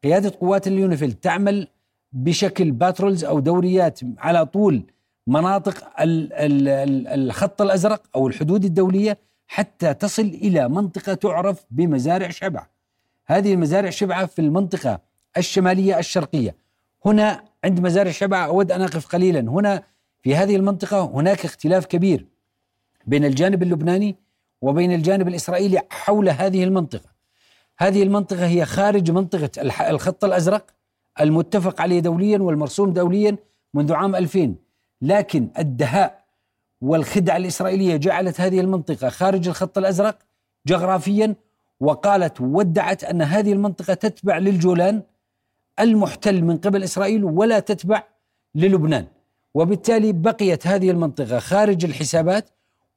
قيادة 0.03 0.33
قوات 0.41 0.67
اليونيفيل 0.67 1.13
تعمل 1.13 1.67
بشكل 2.15 2.71
patrols 2.71 3.25
أو 3.25 3.39
دوريات 3.39 3.99
على 4.17 4.45
طول 4.45 4.83
مناطق 5.27 5.87
الخط 5.99 7.61
الأزرق 7.61 8.03
أو 8.15 8.27
الحدود 8.27 8.65
الدولية 8.65 9.17
حتى 9.47 9.93
تصل 9.93 10.21
إلى 10.21 10.69
منطقة 10.69 11.13
تعرف 11.13 11.65
بمزارع 11.71 12.29
شبع. 12.29 12.67
هذه 13.25 13.53
المزارع 13.53 13.89
شبعة 13.89 14.25
في 14.25 14.39
المنطقة 14.39 14.99
الشمالية 15.37 15.99
الشرقية. 15.99 16.55
هنا 17.05 17.43
عند 17.63 17.79
مزارع 17.79 18.11
شبع 18.11 18.45
أود 18.45 18.71
أن 18.71 18.81
أقف 18.81 19.07
قليلا، 19.07 19.39
هنا 19.39 19.83
في 20.21 20.35
هذه 20.35 20.55
المنطقة 20.55 21.03
هناك 21.03 21.45
اختلاف 21.45 21.85
كبير 21.85 22.25
بين 23.07 23.25
الجانب 23.25 23.63
اللبناني 23.63 24.15
وبين 24.61 24.91
الجانب 24.91 25.27
الإسرائيلي 25.27 25.81
حول 25.89 26.29
هذه 26.29 26.63
المنطقة. 26.63 27.09
هذه 27.77 28.03
المنطقة 28.03 28.47
هي 28.47 28.65
خارج 28.65 29.11
منطقة 29.11 29.49
الخط 29.89 30.25
الأزرق 30.25 30.75
المتفق 31.21 31.81
عليه 31.81 31.99
دوليا 31.99 32.39
والمرسوم 32.39 32.93
دوليا 32.93 33.37
منذ 33.73 33.93
عام 33.93 34.15
2000 34.15 34.55
لكن 35.01 35.49
الدهاء 35.59 36.25
والخدعة 36.81 37.37
الإسرائيلية 37.37 37.95
جعلت 37.95 38.41
هذه 38.41 38.59
المنطقة 38.59 39.09
خارج 39.09 39.47
الخط 39.47 39.77
الأزرق 39.77 40.17
جغرافيا 40.67 41.35
وقالت 41.79 42.41
ودعت 42.41 43.03
أن 43.03 43.21
هذه 43.21 43.53
المنطقة 43.53 43.93
تتبع 43.93 44.37
للجولان 44.37 45.01
المحتل 45.79 46.43
من 46.43 46.57
قبل 46.57 46.83
إسرائيل 46.83 47.23
ولا 47.23 47.59
تتبع 47.59 48.03
للبنان. 48.55 49.05
وبالتالي 49.53 50.11
بقيت 50.11 50.67
هذه 50.67 50.91
المنطقة 50.91 51.39
خارج 51.39 51.85
الحسابات 51.85 52.49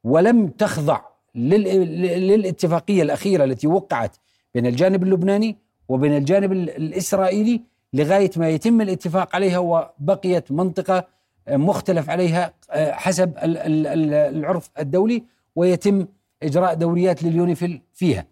ولم 0.04 0.48
تخضع 0.48 1.00
للاتفاقية 1.34 3.02
الأخيرة 3.02 3.44
التي 3.44 3.66
وقعت 3.66 4.16
بين 4.54 4.66
الجانب 4.66 5.02
اللبناني 5.02 5.56
وبين 5.88 6.16
الجانب 6.16 6.52
الإسرائيلي 6.52 7.62
لغاية 7.92 8.30
ما 8.36 8.48
يتم 8.48 8.80
الاتفاق 8.80 9.36
عليها 9.36 9.58
وبقيت 9.58 10.52
منطقة 10.52 11.06
مختلف 11.50 12.10
عليها 12.10 12.52
آه، 12.70 12.92
حسب 12.92 13.32
العرف 13.42 14.70
الدولي 14.78 15.24
ويتم 15.56 16.06
إجراء 16.42 16.74
دوريات 16.74 17.22
لليونيفيل 17.22 17.82
فيها. 17.94 18.26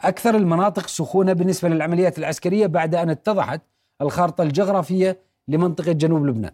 أكثر 0.00 0.36
المناطق 0.36 0.86
سخونة 0.86 1.32
بالنسبة 1.32 1.68
للعمليات 1.68 2.18
العسكرية 2.18 2.66
بعد 2.66 2.94
أن 2.94 3.10
اتضحت 3.10 3.60
الخارطة 4.00 4.42
الجغرافية 4.42 5.18
لمنطقة 5.48 5.92
جنوب 5.92 6.26
لبنان. 6.26 6.52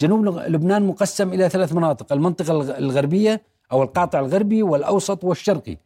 جنوب 0.00 0.24
لبنان 0.26 0.86
مقسم 0.86 1.28
إلى 1.28 1.48
ثلاث 1.48 1.72
مناطق، 1.72 2.12
المنطقة 2.12 2.78
الغربية 2.78 3.42
أو 3.72 3.82
القاطع 3.82 4.20
الغربي 4.20 4.62
والأوسط 4.62 5.24
والشرقي. 5.24 5.76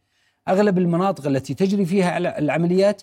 أغلب 0.47 0.77
المناطق 0.77 1.27
التي 1.27 1.53
تجري 1.53 1.85
فيها 1.85 2.17
العمليات 2.17 3.01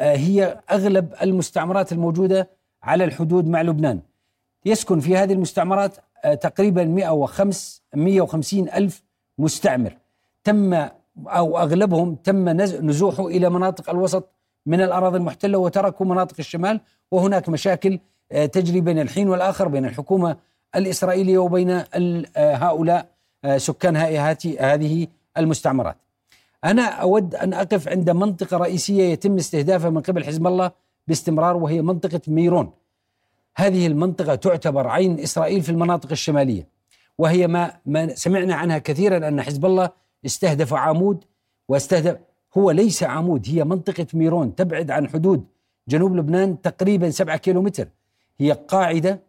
وهي 0.00 0.60
أغلب 0.70 1.14
المستعمرات 1.22 1.92
الموجودة 1.92 2.48
على 2.82 3.04
الحدود 3.04 3.46
مع 3.46 3.62
لبنان. 3.62 4.00
يسكن 4.64 5.00
في 5.00 5.16
هذه 5.16 5.32
المستعمرات 5.32 5.96
آه، 6.24 6.34
تقريبا 6.34 6.84
105 6.84 7.82
150 7.94 8.68
ألف 8.68 9.02
مستعمر 9.38 9.96
تم 10.44 10.74
أو 11.26 11.58
أغلبهم 11.58 12.14
تم 12.14 12.48
نزوحه 12.48 13.26
إلى 13.26 13.50
مناطق 13.50 13.90
الوسط 13.90 14.28
من 14.66 14.80
الأراضي 14.80 15.16
المحتلة 15.16 15.58
وتركوا 15.58 16.06
مناطق 16.06 16.34
الشمال 16.38 16.80
وهناك 17.10 17.48
مشاكل 17.48 17.98
آه، 18.32 18.46
تجري 18.46 18.80
بين 18.80 18.98
الحين 18.98 19.28
والآخر 19.28 19.68
بين 19.68 19.84
الحكومة 19.84 20.36
الإسرائيلية 20.76 21.38
وبين 21.38 21.70
آه، 21.70 22.24
هؤلاء 22.36 23.08
سكان 23.56 23.96
هذه 23.96 25.06
المستعمرات 25.38 25.96
أنا 26.64 26.82
أود 26.82 27.34
أن 27.34 27.54
أقف 27.54 27.88
عند 27.88 28.10
منطقة 28.10 28.56
رئيسية 28.56 29.04
يتم 29.04 29.36
استهدافها 29.36 29.90
من 29.90 30.00
قبل 30.00 30.24
حزب 30.24 30.46
الله 30.46 30.70
باستمرار 31.08 31.56
وهي 31.56 31.82
منطقة 31.82 32.20
ميرون. 32.28 32.72
هذه 33.56 33.86
المنطقة 33.86 34.34
تعتبر 34.34 34.88
عين 34.88 35.20
إسرائيل 35.20 35.62
في 35.62 35.70
المناطق 35.70 36.10
الشمالية 36.10 36.68
وهي 37.18 37.46
ما, 37.46 37.72
ما 37.86 38.14
سمعنا 38.14 38.54
عنها 38.54 38.78
كثيرا 38.78 39.28
أن 39.28 39.42
حزب 39.42 39.66
الله 39.66 39.90
استهدف 40.26 40.74
عمود 40.74 41.24
واستهدف 41.68 42.16
هو 42.56 42.70
ليس 42.70 43.02
عمود 43.02 43.46
هي 43.48 43.64
منطقة 43.64 44.06
ميرون 44.14 44.54
تبعد 44.54 44.90
عن 44.90 45.08
حدود 45.08 45.44
جنوب 45.88 46.16
لبنان 46.16 46.60
تقريبا 46.62 47.10
سبعة 47.10 47.36
كيلومتر. 47.36 47.88
هي 48.38 48.52
قاعدة 48.52 49.22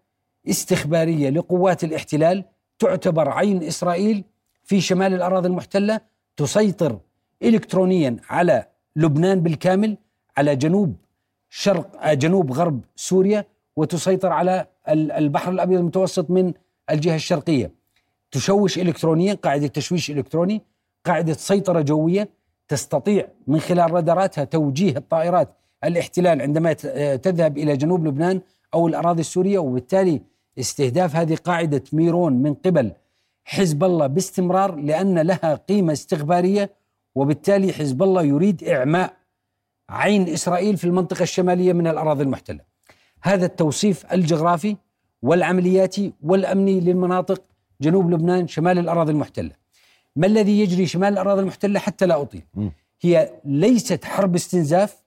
استخبارية 0.50 1.30
لقوات 1.30 1.84
الاحتلال 1.84 2.46
تعتبر 2.80 3.30
عين 3.30 3.64
إسرائيل 3.64 4.24
في 4.64 4.82
شمال 4.82 5.14
الأراضي 5.14 5.48
المحتلة 5.48 6.02
تسيطر 6.38 7.00
إلكترونيا 7.44 8.18
على 8.30 8.66
لبنان 8.96 9.42
بالكامل 9.42 9.98
على 10.38 10.56
جنوب 10.56 10.96
شرق 11.50 12.14
جنوب 12.14 12.52
غرب 12.52 12.82
سوريا 12.96 13.46
وتسيطر 13.76 14.32
على 14.32 14.66
البحر 14.90 15.52
الأبيض 15.52 15.80
المتوسط 15.80 16.30
من 16.30 16.54
الجهة 16.90 17.16
الشرقية. 17.16 17.72
تشوش 18.32 18.80
الكترونيا 18.80 19.34
قاعدة 19.34 19.68
تشويش 19.68 20.12
إلكتروني 20.12 20.62
قاعدة 21.06 21.34
سيطرة 21.34 21.82
جوية 21.82 22.30
تستطيع 22.68 23.28
من 23.48 23.60
خلال 23.60 23.92
راداراتها 23.92 24.44
توجيه 24.44 24.98
الطائرات 24.98 25.50
الاحتلال 25.84 26.42
عندما 26.42 26.74
تذهب 27.16 27.58
إلى 27.58 27.78
جنوب 27.78 28.08
لبنان 28.08 28.42
أو 28.74 28.88
الأراضي 28.88 29.22
السورية. 29.22 29.60
وبالتالي 29.60 30.22
استهداف 30.60 31.16
هذه 31.16 31.36
قاعدة 31.36 31.84
ميرون 31.94 32.34
من 32.34 32.54
قبل 32.54 32.92
حزب 33.46 33.84
الله 33.84 34.08
باستمرار 34.08 34.76
لأن 34.76 35.20
لها 35.20 35.56
قيمة 35.56 35.94
استخبارية 35.94 36.79
وبالتالي 37.16 37.74
حزب 37.74 38.04
الله 38.04 38.24
يريد 38.24 38.64
إعماء 38.64 39.14
عين 39.90 40.30
إسرائيل 40.30 40.78
في 40.78 40.84
المنطقة 40.84 41.24
الشمالية 41.24 41.74
من 41.74 41.88
الأراضي 41.88 42.24
المحتلة. 42.24 42.60
هذا 43.22 43.46
التوصيف 43.46 44.14
الجغرافي 44.14 44.76
والعملياتي 45.22 46.14
والأمني 46.24 46.80
للمناطق 46.80 47.42
جنوب 47.82 48.12
لبنان 48.12 48.48
شمال 48.48 48.80
الأراضي 48.80 49.12
المحتلة. 49.12 49.52
ما 50.16 50.28
الذي 50.28 50.60
يجري 50.60 50.86
شمال 50.86 51.14
الأراضي 51.14 51.42
المحتلة 51.42 51.80
حتى 51.80 52.06
لا 52.06 52.22
أطيل؟ 52.22 52.44
هي 53.02 53.32
ليست 53.46 54.06
حرب 54.06 54.36
استنزاف 54.36 55.04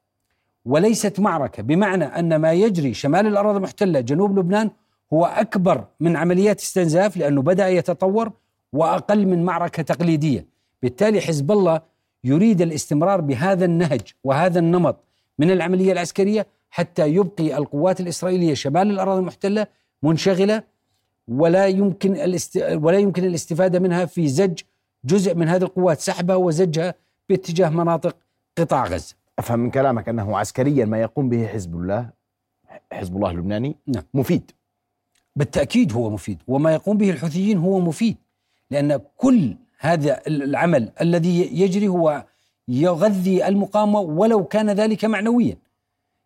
وليست 0.65 1.21
معركة 1.21 1.63
بمعنى 1.63 2.05
أن 2.05 2.37
ما 2.37 2.53
يجري 2.53 2.95
شمال 2.95 3.27
الأراضي 3.27 3.57
المحتلة 3.57 4.01
جنوب 4.01 4.39
لبنان 4.39 4.71
هو 5.13 5.25
أكبر 5.25 5.85
من 6.01 6.17
عمليات 6.17 6.61
استنزاف 6.61 7.17
لأنه 7.17 7.43
بدأ 7.43 7.69
يتطور 7.69 8.33
وأقل 8.73 9.27
من 9.27 9.45
معركة 9.45 9.83
تقليدية، 9.83 10.47
بالتالي 10.83 11.21
حزب 11.21 11.53
الله 11.53 11.92
يريد 12.25 12.63
الاستمرار 12.63 13.21
بهذا 13.21 13.65
النهج 13.65 14.01
وهذا 14.25 14.59
النمط 14.59 15.05
من 15.39 15.51
العملية 15.51 15.93
العسكرية 15.93 16.47
حتى 16.71 17.09
يبقي 17.09 17.57
القوات 17.57 18.01
الإسرائيلية 18.01 18.55
شمال 18.55 18.91
الأراضي 18.91 19.21
المحتلة 19.21 19.67
منشغلة 20.03 20.63
ولا 21.29 21.67
يمكن 21.67 22.13
الاست... 22.17 22.57
ولا 22.73 22.99
يمكن 22.99 23.25
الاستفادة 23.25 23.79
منها 23.79 24.05
في 24.05 24.29
زج 24.29 24.61
جزء 25.05 25.35
من 25.35 25.49
هذه 25.49 25.63
القوات 25.63 26.01
سحبها 26.01 26.37
وزجها 26.37 26.95
باتجاه 27.29 27.69
مناطق 27.69 28.17
قطاع 28.59 28.85
غزة 28.85 29.15
أفهم 29.39 29.59
من 29.61 29.71
كلامك 29.71 30.09
أنه 30.09 30.39
عسكريا 30.39 30.85
ما 30.85 31.01
يقوم 31.01 31.29
به 31.29 31.47
حزب 31.47 31.75
الله 31.75 32.11
حزب 32.93 33.17
الله 33.17 33.31
اللبناني 33.31 33.77
نعم. 33.87 34.05
مفيد 34.15 34.51
بالتأكيد 35.37 35.93
هو 35.93 36.11
مفيد 36.11 36.43
وما 36.49 36.73
يقوم 36.73 36.97
به 36.97 37.11
الحوثيين 37.11 37.59
هو 37.59 37.81
مفيد 37.81 38.17
لأن 38.71 39.01
كل 39.17 39.57
هذا 39.83 40.21
العمل 40.27 40.89
الذي 41.01 41.61
يجري 41.61 41.89
هو 41.89 42.25
يغذي 42.69 43.49
المقاومة 43.49 44.01
ولو 44.01 44.45
كان 44.45 44.71
ذلك 44.71 45.05
معنويا. 45.05 45.57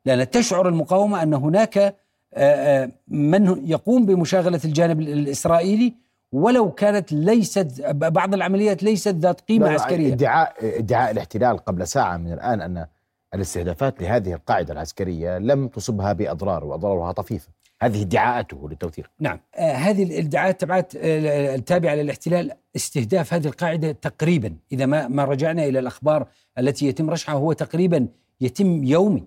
لأن 0.05 0.31
تشعر 0.31 0.69
المقاومة 0.69 1.23
أن 1.23 1.35
هناك 1.35 1.79
آه، 1.79 1.95
آه، 2.35 2.91
من 3.09 3.69
يقوم 3.69 4.07
بمشاغلة 4.07 4.61
الجانب 4.65 5.01
الإسرائيلي 5.01 5.95
ولو 6.33 6.71
كانت 6.71 7.13
ليست 7.13 7.83
بعض 7.91 8.35
العمليات 8.35 8.83
ليست 8.83 9.15
ذات 9.15 9.41
قيمة 9.41 9.69
عسكرية. 9.69 10.13
ادعاء 10.13 10.79
ادعاء 10.79 11.11
الاحتلال 11.11 11.59
قبل 11.59 11.87
ساعة 11.87 12.17
من 12.17 12.33
الآن 12.33 12.61
أن 12.61 12.87
الاستهدافات 13.35 14.03
لهذه 14.03 14.33
القاعدة 14.33 14.73
العسكرية 14.73 15.39
لم 15.39 15.69
تصبها 15.69 16.13
بأضرار 16.13 16.65
وأضرارها 16.65 17.13
طفيفة. 17.13 17.49
هذه 17.83 18.03
ادعاءاته 18.03 18.69
للتوثيق. 18.69 19.11
نعم. 19.21 19.41
آه 19.55 19.73
هذه 19.73 20.03
الادعاءات 20.03 20.61
تبعت 20.61 20.97
آه 20.97 21.55
التابعة 21.55 21.95
للاحتلال 21.95 22.53
استهداف 22.77 23.35
هذه 23.35 23.47
القاعدة 23.47 23.93
تقريبا. 23.93 24.57
إذا 24.73 24.87
ما 24.87 25.09
ما 25.09 25.25
رجعنا 25.25 25.65
إلى 25.65 25.79
الأخبار 25.79 26.27
التي 26.59 26.87
يتم 26.87 27.11
رشحها 27.11 27.35
هو 27.35 27.53
تقريبا 27.53 28.09
يتم 28.41 28.85
يومي 28.85 29.25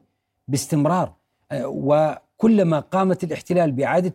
باستمرار. 0.47 1.13
آه، 1.51 1.67
وكلما 1.67 2.79
قامت 2.79 3.23
الاحتلال 3.23 3.71
بإعادة 3.71 4.09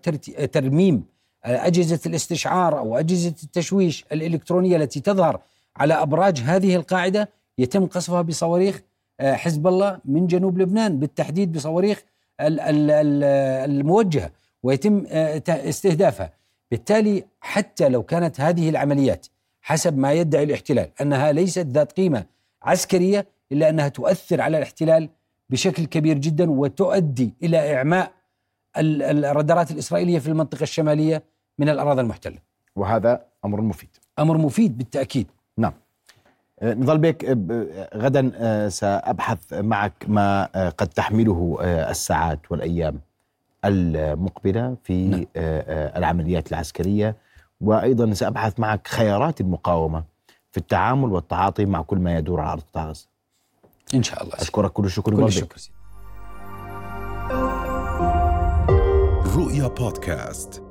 ترميم 0.47 1.05
آه، 1.45 1.67
أجهزة 1.67 2.01
الاستشعار 2.07 2.79
أو 2.79 2.99
أجهزة 2.99 3.35
التشويش 3.43 4.05
الإلكترونية 4.13 4.77
التي 4.77 5.01
تظهر 5.01 5.41
على 5.77 5.95
أبراج 5.95 6.39
هذه 6.41 6.77
القاعدة 6.77 7.29
يتم 7.59 7.87
قصفها 7.87 8.23
بصواريخ 8.23 8.83
آه، 9.21 9.35
حزب 9.35 9.67
الله 9.67 10.01
من 10.05 10.27
جنوب 10.27 10.59
لبنان 10.59 10.99
بالتحديد 10.99 11.53
بصواريخ 11.53 12.05
الموجهة 12.41 14.31
ويتم 14.63 15.07
استهدافها. 15.49 16.33
بالتالي 16.71 17.25
حتى 17.41 17.89
لو 17.89 18.03
كانت 18.03 18.41
هذه 18.41 18.69
العمليات 18.69 19.27
حسب 19.63 19.99
ما 19.99 20.13
يدعي 20.13 20.45
الاحتلال 20.45 20.91
أنها 21.01 21.33
ليست 21.33 21.59
ذات 21.67 21.93
قيمة 21.93 22.25
عسكرية 22.63 23.27
إلا 23.53 23.69
أنها 23.69 23.89
تؤثر 23.89 24.41
على 24.41 24.59
الاحتلال 24.59 25.09
بشكل 25.51 25.85
كبير 25.85 26.19
جدا 26.19 26.51
وتؤدي 26.51 27.35
إلى 27.43 27.75
إعماء 27.77 28.13
الرادارات 28.77 29.71
الإسرائيلية 29.71 30.19
في 30.19 30.29
المنطقة 30.29 30.63
الشمالية 30.63 31.23
من 31.59 31.69
الأراضي 31.69 32.01
المحتلة. 32.01 32.39
وهذا 32.77 33.27
أمر 33.45 33.61
مفيد. 33.61 33.89
أمر 34.19 34.39
مفيد 34.39 34.79
بالتأكيد. 34.79 35.27
نعم 36.63 36.71
آه، 36.71 36.75
نضل 36.75 36.99
بك 36.99 37.25
آه، 37.25 37.89
غدا 37.97 38.33
آه، 38.37 38.69
سأبحث 38.69 39.53
معك 39.53 40.05
ما 40.09 40.45
قد 40.69 40.89
تحمله 40.89 41.59
الساعات 41.63 42.41
والأيام 42.51 43.01
المقبلة 43.65 44.77
في 44.85 45.09
نعم. 45.09 45.27
العمليات 45.97 46.53
العسكرية. 46.53 47.17
وأيضا 47.61 48.13
سأبحث 48.13 48.61
معك 48.61 48.89
خيارات 48.89 49.41
المقاومة 49.41 50.05
في 50.53 50.59
التعامل 50.59 51.13
والتعاطي 51.13 51.65
مع 51.65 51.83
كل 51.83 51.99
ما 51.99 52.19
يدور 52.19 52.41
على 52.41 52.53
أرض 52.53 52.61
قطاع 52.61 52.89
غزة 52.89 53.07
إن 53.95 54.03
شاء 54.03 54.23
الله 54.23 54.35
أشكرك 54.35 54.73
كل 54.73 54.85
الشكر 54.85 55.17
كل 55.17 55.25
الشكر 55.25 55.57
رؤيا 59.37 59.69
بودكاست. 59.69 60.64